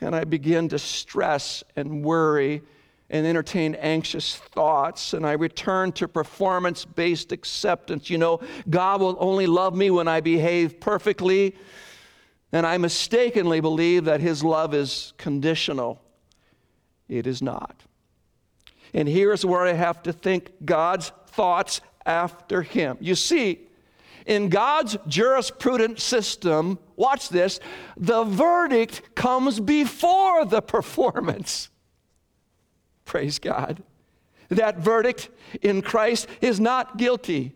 and 0.00 0.16
I 0.16 0.24
begin 0.24 0.68
to 0.70 0.78
stress 0.78 1.62
and 1.76 2.02
worry 2.02 2.62
and 3.12 3.26
entertain 3.26 3.76
anxious 3.76 4.34
thoughts, 4.34 5.12
and 5.12 5.24
I 5.24 5.32
return 5.32 5.92
to 5.92 6.08
performance 6.08 6.84
based 6.84 7.30
acceptance. 7.30 8.10
You 8.10 8.18
know, 8.18 8.40
God 8.68 9.00
will 9.00 9.16
only 9.20 9.46
love 9.46 9.76
me 9.76 9.90
when 9.90 10.08
I 10.08 10.20
behave 10.20 10.80
perfectly, 10.80 11.54
and 12.50 12.66
I 12.66 12.78
mistakenly 12.78 13.60
believe 13.60 14.06
that 14.06 14.20
His 14.20 14.42
love 14.42 14.74
is 14.74 15.12
conditional. 15.18 16.02
It 17.08 17.26
is 17.26 17.42
not. 17.42 17.84
And 18.94 19.08
here's 19.08 19.44
where 19.44 19.66
I 19.66 19.72
have 19.72 20.02
to 20.04 20.12
think 20.12 20.50
God's 20.64 21.12
thoughts 21.28 21.80
after 22.04 22.62
him. 22.62 22.98
You 23.00 23.14
see, 23.14 23.60
in 24.26 24.48
God's 24.48 24.96
jurisprudence 25.06 26.02
system, 26.02 26.78
watch 26.96 27.28
this, 27.28 27.58
the 27.96 28.24
verdict 28.24 29.14
comes 29.14 29.60
before 29.60 30.44
the 30.44 30.60
performance. 30.76 31.70
Praise 33.04 33.38
God. 33.38 33.82
That 34.48 34.78
verdict 34.78 35.30
in 35.62 35.82
Christ 35.82 36.28
is 36.40 36.60
not 36.60 36.98
guilty, 36.98 37.54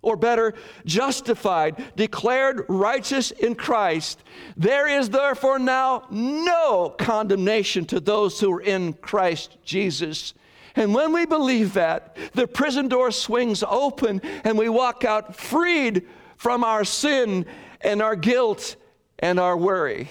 or 0.00 0.16
better, 0.16 0.54
justified, 0.84 1.82
declared 1.96 2.64
righteous 2.68 3.32
in 3.32 3.56
Christ. 3.56 4.22
There 4.56 4.86
is 4.86 5.10
therefore 5.10 5.58
now 5.58 6.04
no 6.10 6.94
condemnation 6.96 7.84
to 7.86 7.98
those 7.98 8.38
who 8.38 8.52
are 8.52 8.60
in 8.60 8.92
Christ 8.92 9.56
Jesus. 9.64 10.34
And 10.76 10.94
when 10.94 11.12
we 11.12 11.26
believe 11.26 11.72
that, 11.74 12.16
the 12.34 12.46
prison 12.46 12.86
door 12.86 13.10
swings 13.10 13.64
open 13.66 14.20
and 14.44 14.56
we 14.56 14.68
walk 14.68 15.04
out 15.04 15.34
freed 15.34 16.06
from 16.36 16.62
our 16.62 16.84
sin 16.84 17.46
and 17.80 18.00
our 18.00 18.14
guilt 18.14 18.76
and 19.18 19.40
our 19.40 19.56
worry. 19.56 20.08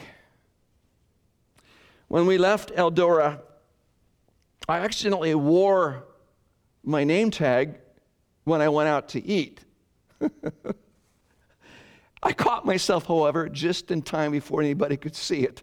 When 2.08 2.26
we 2.26 2.38
left 2.38 2.76
Eldora, 2.76 3.39
I 4.67 4.80
accidentally 4.80 5.36
wore 5.36 6.06
my 6.84 7.04
name 7.04 7.30
tag 7.30 7.75
when 8.45 8.62
I 8.62 8.69
went 8.69 8.89
out 8.89 9.10
to 9.10 9.23
eat. 9.23 9.60
I 12.23 12.34
caught 12.34 12.65
myself, 12.65 13.06
however, 13.06 13.47
just 13.47 13.91
in 13.91 14.01
time 14.01 14.32
before 14.32 14.62
anybody 14.62 14.97
could 14.97 15.15
see 15.15 15.41
it. 15.41 15.62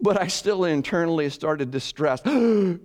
But 0.00 0.20
I 0.20 0.26
still 0.26 0.64
internally 0.64 1.30
started 1.30 1.70
to 1.72 1.80
stress. 1.80 2.20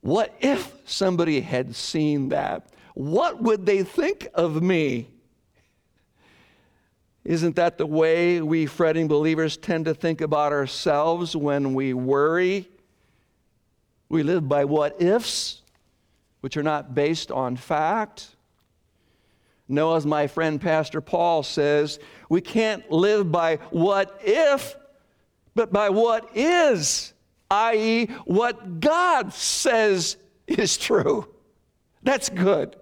What 0.00 0.34
if 0.40 0.70
somebody 0.84 1.40
had 1.40 1.74
seen 1.74 2.28
that? 2.28 2.68
What 2.92 3.42
would 3.42 3.64
they 3.64 3.84
think 3.84 4.28
of 4.34 4.62
me? 4.62 5.08
Isn't 7.24 7.56
that 7.56 7.78
the 7.78 7.86
way 7.86 8.42
we 8.42 8.66
fretting 8.66 9.08
believers 9.08 9.56
tend 9.56 9.86
to 9.86 9.94
think 9.94 10.20
about 10.20 10.52
ourselves 10.52 11.34
when 11.34 11.72
we 11.72 11.94
worry? 11.94 12.68
We 14.14 14.22
live 14.22 14.48
by 14.48 14.64
what 14.64 15.02
ifs, 15.02 15.60
which 16.40 16.56
are 16.56 16.62
not 16.62 16.94
based 16.94 17.32
on 17.32 17.56
fact. 17.56 18.28
No, 19.66 19.96
as 19.96 20.06
my 20.06 20.28
friend 20.28 20.60
Pastor 20.60 21.00
Paul 21.00 21.42
says, 21.42 21.98
we 22.28 22.40
can't 22.40 22.88
live 22.92 23.32
by 23.32 23.56
what 23.70 24.20
if, 24.22 24.76
but 25.56 25.72
by 25.72 25.88
what 25.88 26.30
is 26.36 27.12
i.e., 27.50 28.06
what 28.24 28.78
God 28.78 29.32
says 29.32 30.16
is 30.46 30.76
true. 30.76 31.26
That's 32.04 32.28
good. 32.28 32.76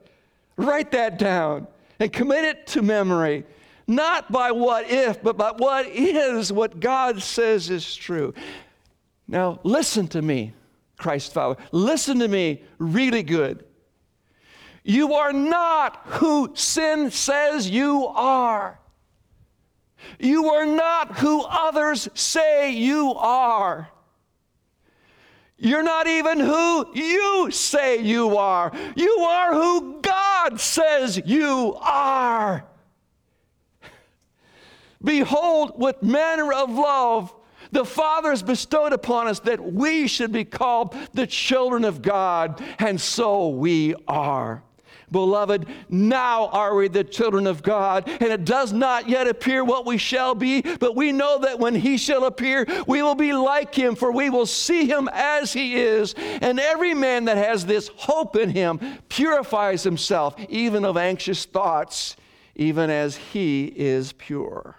Write 0.58 0.90
that 0.90 1.18
down 1.18 1.66
and 1.98 2.12
commit 2.12 2.44
it 2.44 2.66
to 2.68 2.82
memory, 2.82 3.46
not 3.86 4.30
by 4.30 4.52
what 4.52 4.90
if, 4.90 5.22
but 5.22 5.38
by 5.38 5.52
what 5.52 5.86
is 5.86 6.52
what 6.52 6.78
God 6.78 7.22
says 7.22 7.70
is 7.70 7.96
true. 7.96 8.34
Now, 9.26 9.60
listen 9.62 10.08
to 10.08 10.20
me, 10.20 10.52
Christ 10.96 11.32
follower. 11.32 11.56
Listen 11.72 12.18
to 12.20 12.28
me 12.28 12.62
really 12.78 13.22
good. 13.22 13.64
You 14.84 15.14
are 15.14 15.32
not 15.32 16.00
who 16.04 16.52
sin 16.54 17.10
says 17.10 17.70
you 17.70 18.06
are. 18.06 18.80
You 20.18 20.50
are 20.50 20.66
not 20.66 21.18
who 21.18 21.42
others 21.42 22.08
say 22.14 22.72
you 22.72 23.14
are. 23.14 23.88
You're 25.56 25.84
not 25.84 26.08
even 26.08 26.40
who 26.40 26.92
you 26.92 27.50
say 27.52 28.02
you 28.02 28.36
are. 28.36 28.72
You 28.96 29.18
are 29.18 29.54
who 29.54 30.00
God 30.00 30.58
says 30.58 31.22
you 31.24 31.76
are. 31.80 32.64
Behold, 35.04 35.74
what 35.76 36.02
manner 36.02 36.52
of 36.52 36.70
love 36.70 37.32
the 37.72 37.84
Father 37.84 38.30
has 38.30 38.42
bestowed 38.42 38.92
upon 38.92 39.26
us 39.26 39.40
that 39.40 39.72
we 39.72 40.06
should 40.06 40.30
be 40.30 40.44
called 40.44 40.94
the 41.14 41.26
children 41.26 41.84
of 41.84 42.02
God, 42.02 42.62
and 42.78 43.00
so 43.00 43.48
we 43.48 43.94
are. 44.06 44.62
Beloved, 45.10 45.66
now 45.90 46.46
are 46.48 46.74
we 46.74 46.88
the 46.88 47.04
children 47.04 47.46
of 47.46 47.62
God, 47.62 48.08
and 48.08 48.32
it 48.32 48.46
does 48.46 48.72
not 48.72 49.08
yet 49.08 49.28
appear 49.28 49.62
what 49.62 49.84
we 49.84 49.98
shall 49.98 50.34
be, 50.34 50.62
but 50.62 50.96
we 50.96 51.12
know 51.12 51.38
that 51.40 51.58
when 51.58 51.74
he 51.74 51.98
shall 51.98 52.24
appear, 52.24 52.66
we 52.86 53.02
will 53.02 53.14
be 53.14 53.34
like 53.34 53.74
him, 53.74 53.94
for 53.94 54.10
we 54.10 54.30
will 54.30 54.46
see 54.46 54.86
him 54.86 55.10
as 55.12 55.52
he 55.52 55.76
is. 55.76 56.14
And 56.40 56.58
every 56.58 56.94
man 56.94 57.26
that 57.26 57.36
has 57.36 57.66
this 57.66 57.88
hope 57.94 58.36
in 58.36 58.48
him 58.48 58.80
purifies 59.10 59.82
himself, 59.82 60.34
even 60.48 60.84
of 60.84 60.96
anxious 60.96 61.44
thoughts, 61.44 62.16
even 62.56 62.88
as 62.88 63.16
he 63.16 63.66
is 63.66 64.12
pure. 64.12 64.76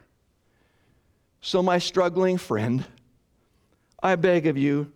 So, 1.45 1.61
my 1.61 1.77
struggling 1.77 2.37
friend, 2.37 2.85
I 4.01 4.15
beg 4.15 4.47
of 4.47 4.57
you, 4.57 4.93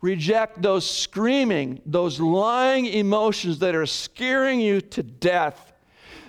reject 0.00 0.62
those 0.62 0.88
screaming, 0.88 1.82
those 1.84 2.18
lying 2.18 2.86
emotions 2.86 3.58
that 3.58 3.74
are 3.74 3.84
scaring 3.84 4.58
you 4.58 4.80
to 4.80 5.02
death. 5.02 5.74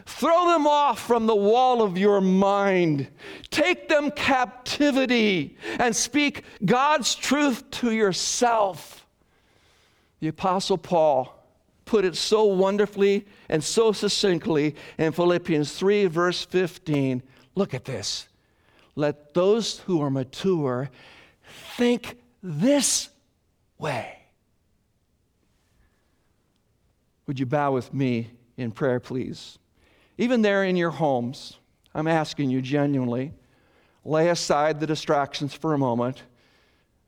Throw 0.05 0.49
them 0.49 0.67
off 0.67 0.99
from 0.99 1.27
the 1.27 1.35
wall 1.35 1.81
of 1.81 1.97
your 1.97 2.19
mind. 2.19 3.07
Take 3.49 3.87
them 3.87 4.11
captivity 4.11 5.57
and 5.79 5.95
speak 5.95 6.43
God's 6.65 7.15
truth 7.15 7.71
to 7.71 7.91
yourself. 7.91 9.05
The 10.19 10.27
Apostle 10.27 10.77
Paul 10.77 11.41
put 11.85 12.03
it 12.03 12.17
so 12.17 12.43
wonderfully 12.43 13.25
and 13.47 13.63
so 13.63 13.93
succinctly 13.93 14.75
in 14.97 15.13
Philippians 15.13 15.71
3, 15.71 16.07
verse 16.07 16.43
15. 16.43 17.23
Look 17.55 17.73
at 17.73 17.85
this. 17.85 18.27
Let 18.97 19.35
those 19.35 19.77
who 19.81 20.01
are 20.01 20.09
mature 20.09 20.89
think 21.75 22.17
this 22.41 23.09
way. 23.77 24.17
Would 27.27 27.39
you 27.39 27.45
bow 27.45 27.73
with 27.73 27.93
me 27.93 28.31
in 28.57 28.71
prayer, 28.71 28.99
please? 28.99 29.59
Even 30.17 30.41
there 30.41 30.63
in 30.63 30.75
your 30.75 30.89
homes, 30.89 31.59
I'm 31.93 32.07
asking 32.07 32.49
you 32.49 32.59
genuinely, 32.59 33.33
lay 34.03 34.29
aside 34.29 34.79
the 34.79 34.87
distractions 34.87 35.53
for 35.53 35.75
a 35.75 35.77
moment 35.77 36.23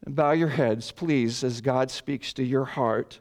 and 0.06 0.16
bow 0.16 0.34
your 0.34 0.50
heads, 0.50 0.92
please, 0.92 1.44
as 1.44 1.60
God 1.60 1.90
speaks 1.90 2.34
to 2.34 2.44
your 2.44 2.66
heart. 2.66 3.20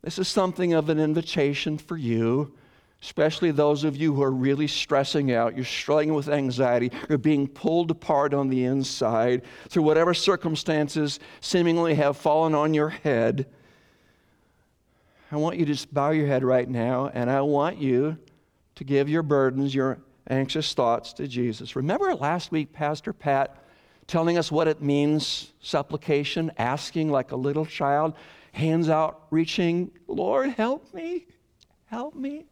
This 0.00 0.18
is 0.18 0.26
something 0.26 0.72
of 0.72 0.88
an 0.88 0.98
invitation 0.98 1.76
for 1.76 1.98
you 1.98 2.54
especially 3.02 3.50
those 3.50 3.84
of 3.84 3.96
you 3.96 4.12
who 4.12 4.22
are 4.22 4.30
really 4.30 4.66
stressing 4.66 5.32
out, 5.32 5.54
you're 5.54 5.64
struggling 5.64 6.14
with 6.14 6.28
anxiety, 6.28 6.90
you're 7.08 7.18
being 7.18 7.46
pulled 7.46 7.90
apart 7.90 8.34
on 8.34 8.48
the 8.48 8.64
inside 8.64 9.42
through 9.68 9.82
whatever 9.82 10.12
circumstances 10.12 11.20
seemingly 11.40 11.94
have 11.94 12.16
fallen 12.16 12.54
on 12.54 12.74
your 12.74 12.88
head. 12.88 13.46
I 15.30 15.36
want 15.36 15.58
you 15.58 15.66
to 15.66 15.72
just 15.72 15.92
bow 15.92 16.10
your 16.10 16.26
head 16.26 16.42
right 16.42 16.68
now, 16.68 17.10
and 17.12 17.30
I 17.30 17.42
want 17.42 17.78
you 17.78 18.16
to 18.76 18.84
give 18.84 19.08
your 19.08 19.22
burdens, 19.22 19.74
your 19.74 19.98
anxious 20.28 20.72
thoughts 20.74 21.12
to 21.14 21.28
Jesus. 21.28 21.76
Remember 21.76 22.14
last 22.14 22.50
week, 22.50 22.72
Pastor 22.72 23.12
Pat 23.12 23.62
telling 24.06 24.38
us 24.38 24.50
what 24.50 24.66
it 24.66 24.82
means 24.82 25.52
supplication, 25.60 26.50
asking 26.56 27.10
like 27.10 27.30
a 27.30 27.36
little 27.36 27.66
child, 27.66 28.14
hands 28.52 28.88
out, 28.88 29.26
reaching, 29.30 29.90
Lord, 30.08 30.50
help 30.50 30.92
me, 30.94 31.26
help 31.86 32.14
me. 32.14 32.46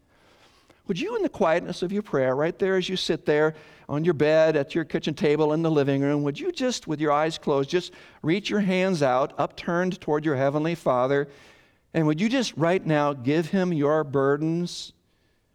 Would 0.87 1.01
you, 1.01 1.17
in 1.17 1.23
the 1.23 1.29
quietness 1.29 1.83
of 1.83 1.93
your 1.93 2.03
prayer, 2.03 2.37
right 2.37 2.57
there 2.59 2.77
as 2.77 2.89
you 2.89 2.97
sit 2.97 3.27
there 3.27 3.55
on 3.89 4.05
your 4.05 4.15
bed, 4.15 4.57
at 4.57 4.75
your 4.75 4.85
kitchen 4.85 5.15
table, 5.15 5.53
in 5.53 5.63
the 5.63 5.71
living 5.71 6.01
room, 6.01 6.23
would 6.23 6.39
you 6.39 6.53
just, 6.53 6.87
with 6.87 7.01
your 7.01 7.13
eyes 7.13 7.39
closed, 7.39 7.71
just 7.71 7.93
reach 8.23 8.49
your 8.49 8.61
hands 8.61 9.03
out, 9.03 9.33
upturned 9.39 10.01
toward 10.01 10.25
your 10.25 10.37
Heavenly 10.37 10.75
Father, 10.75 11.29
and 11.93 12.07
would 12.07 12.21
you 12.21 12.29
just 12.29 12.57
right 12.57 12.85
now 12.85 13.13
give 13.15 13.47
Him 13.51 13.73
your 13.73 14.05
burdens, 14.05 14.93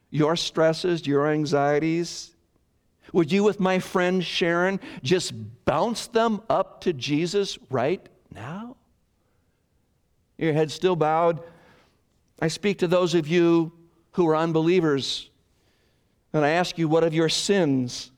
your 0.09 0.35
stresses, 0.35 1.07
your 1.07 1.27
anxieties? 1.27 2.31
Would 3.13 3.31
you, 3.31 3.43
with 3.43 3.59
my 3.59 3.79
friend 3.79 4.23
Sharon, 4.23 4.79
just 5.03 5.33
bounce 5.65 6.07
them 6.07 6.41
up 6.49 6.81
to 6.81 6.93
Jesus 6.93 7.57
right 7.69 8.05
now? 8.33 8.75
Your 10.37 10.53
head 10.53 10.71
still 10.71 10.95
bowed. 10.95 11.41
I 12.39 12.47
speak 12.47 12.79
to 12.79 12.87
those 12.87 13.13
of 13.13 13.27
you 13.27 13.71
who 14.11 14.27
are 14.27 14.35
unbelievers. 14.35 15.29
And 16.33 16.45
I 16.45 16.49
ask 16.49 16.77
you, 16.77 16.87
what 16.87 17.03
of 17.03 17.13
your 17.13 17.29
sins? 17.29 18.11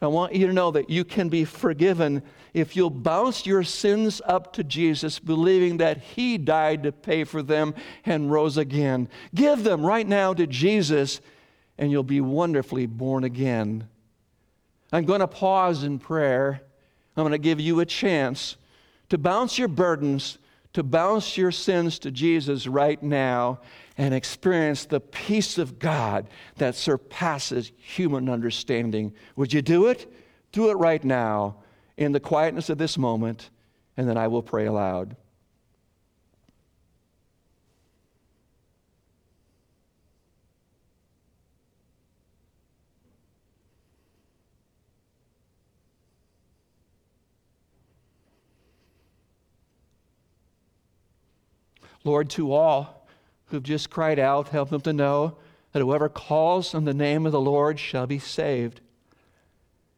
I 0.00 0.06
want 0.08 0.34
you 0.34 0.46
to 0.46 0.52
know 0.52 0.70
that 0.72 0.90
you 0.90 1.04
can 1.04 1.28
be 1.28 1.44
forgiven 1.44 2.22
if 2.52 2.76
you'll 2.76 2.90
bounce 2.90 3.46
your 3.46 3.62
sins 3.62 4.20
up 4.24 4.52
to 4.54 4.64
Jesus, 4.64 5.18
believing 5.18 5.78
that 5.78 5.98
He 5.98 6.38
died 6.38 6.82
to 6.82 6.92
pay 6.92 7.24
for 7.24 7.42
them 7.42 7.74
and 8.04 8.30
rose 8.30 8.56
again. 8.56 9.08
Give 9.34 9.62
them 9.62 9.84
right 9.84 10.06
now 10.06 10.34
to 10.34 10.46
Jesus, 10.46 11.20
and 11.78 11.90
you'll 11.90 12.02
be 12.02 12.20
wonderfully 12.20 12.86
born 12.86 13.24
again. 13.24 13.88
I'm 14.92 15.04
going 15.04 15.20
to 15.20 15.28
pause 15.28 15.82
in 15.82 15.98
prayer. 15.98 16.62
I'm 17.16 17.22
going 17.22 17.32
to 17.32 17.38
give 17.38 17.60
you 17.60 17.80
a 17.80 17.86
chance 17.86 18.56
to 19.08 19.18
bounce 19.18 19.58
your 19.58 19.68
burdens, 19.68 20.38
to 20.76 20.82
bounce 20.82 21.38
your 21.38 21.50
sins 21.50 21.98
to 21.98 22.10
Jesus 22.10 22.66
right 22.66 23.02
now 23.02 23.58
and 23.96 24.12
experience 24.12 24.84
the 24.84 25.00
peace 25.00 25.56
of 25.56 25.78
God 25.78 26.28
that 26.56 26.74
surpasses 26.74 27.72
human 27.78 28.28
understanding. 28.28 29.14
Would 29.36 29.54
you 29.54 29.62
do 29.62 29.86
it? 29.86 30.12
Do 30.52 30.68
it 30.68 30.74
right 30.74 31.02
now 31.02 31.56
in 31.96 32.12
the 32.12 32.20
quietness 32.20 32.68
of 32.68 32.76
this 32.76 32.98
moment, 32.98 33.48
and 33.96 34.06
then 34.06 34.18
I 34.18 34.28
will 34.28 34.42
pray 34.42 34.66
aloud. 34.66 35.16
Lord, 52.06 52.30
to 52.30 52.52
all 52.52 53.06
who've 53.46 53.62
just 53.62 53.90
cried 53.90 54.18
out, 54.18 54.48
help 54.48 54.70
them 54.70 54.80
to 54.82 54.92
know 54.92 55.36
that 55.72 55.80
whoever 55.80 56.08
calls 56.08 56.74
on 56.74 56.84
the 56.84 56.94
name 56.94 57.26
of 57.26 57.32
the 57.32 57.40
Lord 57.40 57.78
shall 57.78 58.06
be 58.06 58.18
saved. 58.18 58.80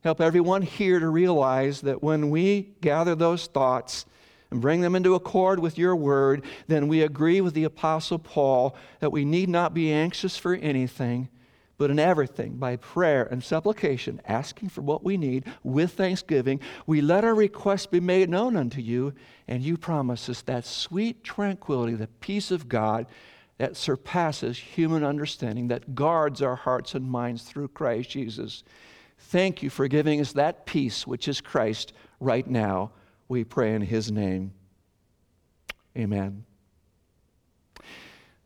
Help 0.03 0.21
everyone 0.21 0.62
here 0.62 0.99
to 0.99 1.09
realize 1.09 1.83
that 1.83 2.03
when 2.03 2.31
we 2.31 2.71
gather 2.81 3.14
those 3.14 3.47
thoughts 3.47 4.07
and 4.51 4.61
bring 4.61 4.81
them 4.81 4.97
into 4.97 5.14
accord 5.14 5.59
with 5.59 5.77
your 5.77 5.94
word, 5.94 6.44
then 6.66 6.88
we 6.88 7.03
agree 7.03 7.40
with 7.40 7.55
the 7.55 7.64
Apostle 7.64 8.18
Paul 8.18 8.75
that 9.01 9.12
we 9.12 9.25
need 9.25 9.49
not 9.49 9.75
be 9.75 9.92
anxious 9.92 10.37
for 10.37 10.55
anything, 10.55 11.29
but 11.78 11.90
in 11.90 11.98
everything, 12.00 12.56
by 12.56 12.74
prayer 12.76 13.24
and 13.24 13.42
supplication, 13.42 14.20
asking 14.26 14.68
for 14.68 14.82
what 14.82 15.04
we 15.04 15.16
need 15.16 15.44
with 15.62 15.92
thanksgiving, 15.92 16.60
we 16.86 17.00
let 17.00 17.24
our 17.24 17.34
requests 17.34 17.86
be 17.86 18.00
made 18.00 18.28
known 18.28 18.56
unto 18.56 18.80
you, 18.80 19.14
and 19.46 19.62
you 19.62 19.76
promise 19.76 20.28
us 20.28 20.42
that 20.42 20.66
sweet 20.66 21.22
tranquility, 21.22 21.94
the 21.94 22.08
peace 22.08 22.50
of 22.50 22.68
God 22.68 23.06
that 23.58 23.76
surpasses 23.76 24.58
human 24.58 25.04
understanding, 25.04 25.68
that 25.68 25.94
guards 25.94 26.42
our 26.42 26.56
hearts 26.56 26.94
and 26.94 27.08
minds 27.08 27.44
through 27.44 27.68
Christ 27.68 28.10
Jesus. 28.10 28.64
Thank 29.18 29.62
you 29.62 29.70
for 29.70 29.86
giving 29.86 30.20
us 30.20 30.32
that 30.32 30.66
peace, 30.66 31.06
which 31.06 31.28
is 31.28 31.40
Christ, 31.40 31.92
right 32.18 32.46
now. 32.46 32.90
We 33.28 33.44
pray 33.44 33.74
in 33.74 33.82
His 33.82 34.10
name. 34.10 34.52
Amen. 35.96 36.47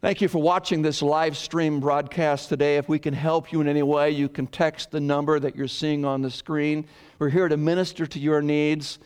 Thank 0.02 0.20
you 0.20 0.26
for 0.26 0.42
watching 0.42 0.82
this 0.82 1.00
live 1.00 1.36
stream 1.36 1.78
broadcast 1.78 2.48
today. 2.48 2.76
If 2.76 2.88
we 2.88 2.98
can 2.98 3.14
help 3.14 3.52
you 3.52 3.60
in 3.60 3.68
any 3.68 3.84
way, 3.84 4.10
you 4.10 4.28
can 4.28 4.48
text 4.48 4.90
the 4.90 4.98
number 4.98 5.38
that 5.38 5.54
you're 5.54 5.68
seeing 5.68 6.04
on 6.04 6.22
the 6.22 6.30
screen. 6.30 6.86
We're 7.20 7.28
here 7.28 7.46
to 7.46 7.56
minister 7.56 8.04
to 8.04 8.18
your 8.18 8.42
needs 8.42 8.98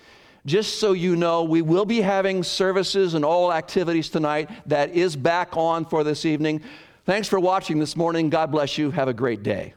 just 0.47 0.81
so 0.81 0.93
you 0.93 1.15
know, 1.15 1.45
we 1.45 1.61
will 1.61 1.85
be 1.85 2.01
having 2.01 2.43
services 2.43 3.13
and 3.13 3.27
all 3.27 3.53
activities 3.53 4.09
tonight. 4.09 4.49
That 4.65 4.95
is 4.95 5.17
back 5.17 5.55
on 5.55 5.85
for 5.85 6.03
this 6.03 6.25
evening. 6.25 6.63
Thanks 7.05 7.29
for 7.29 7.39
watching 7.39 7.79
this 7.79 7.95
morning. 7.95 8.31
God 8.31 8.51
bless 8.51 8.79
you. 8.79 8.91
Have 8.91 9.09
a 9.09 9.13
great 9.13 9.43
day. 9.43 9.75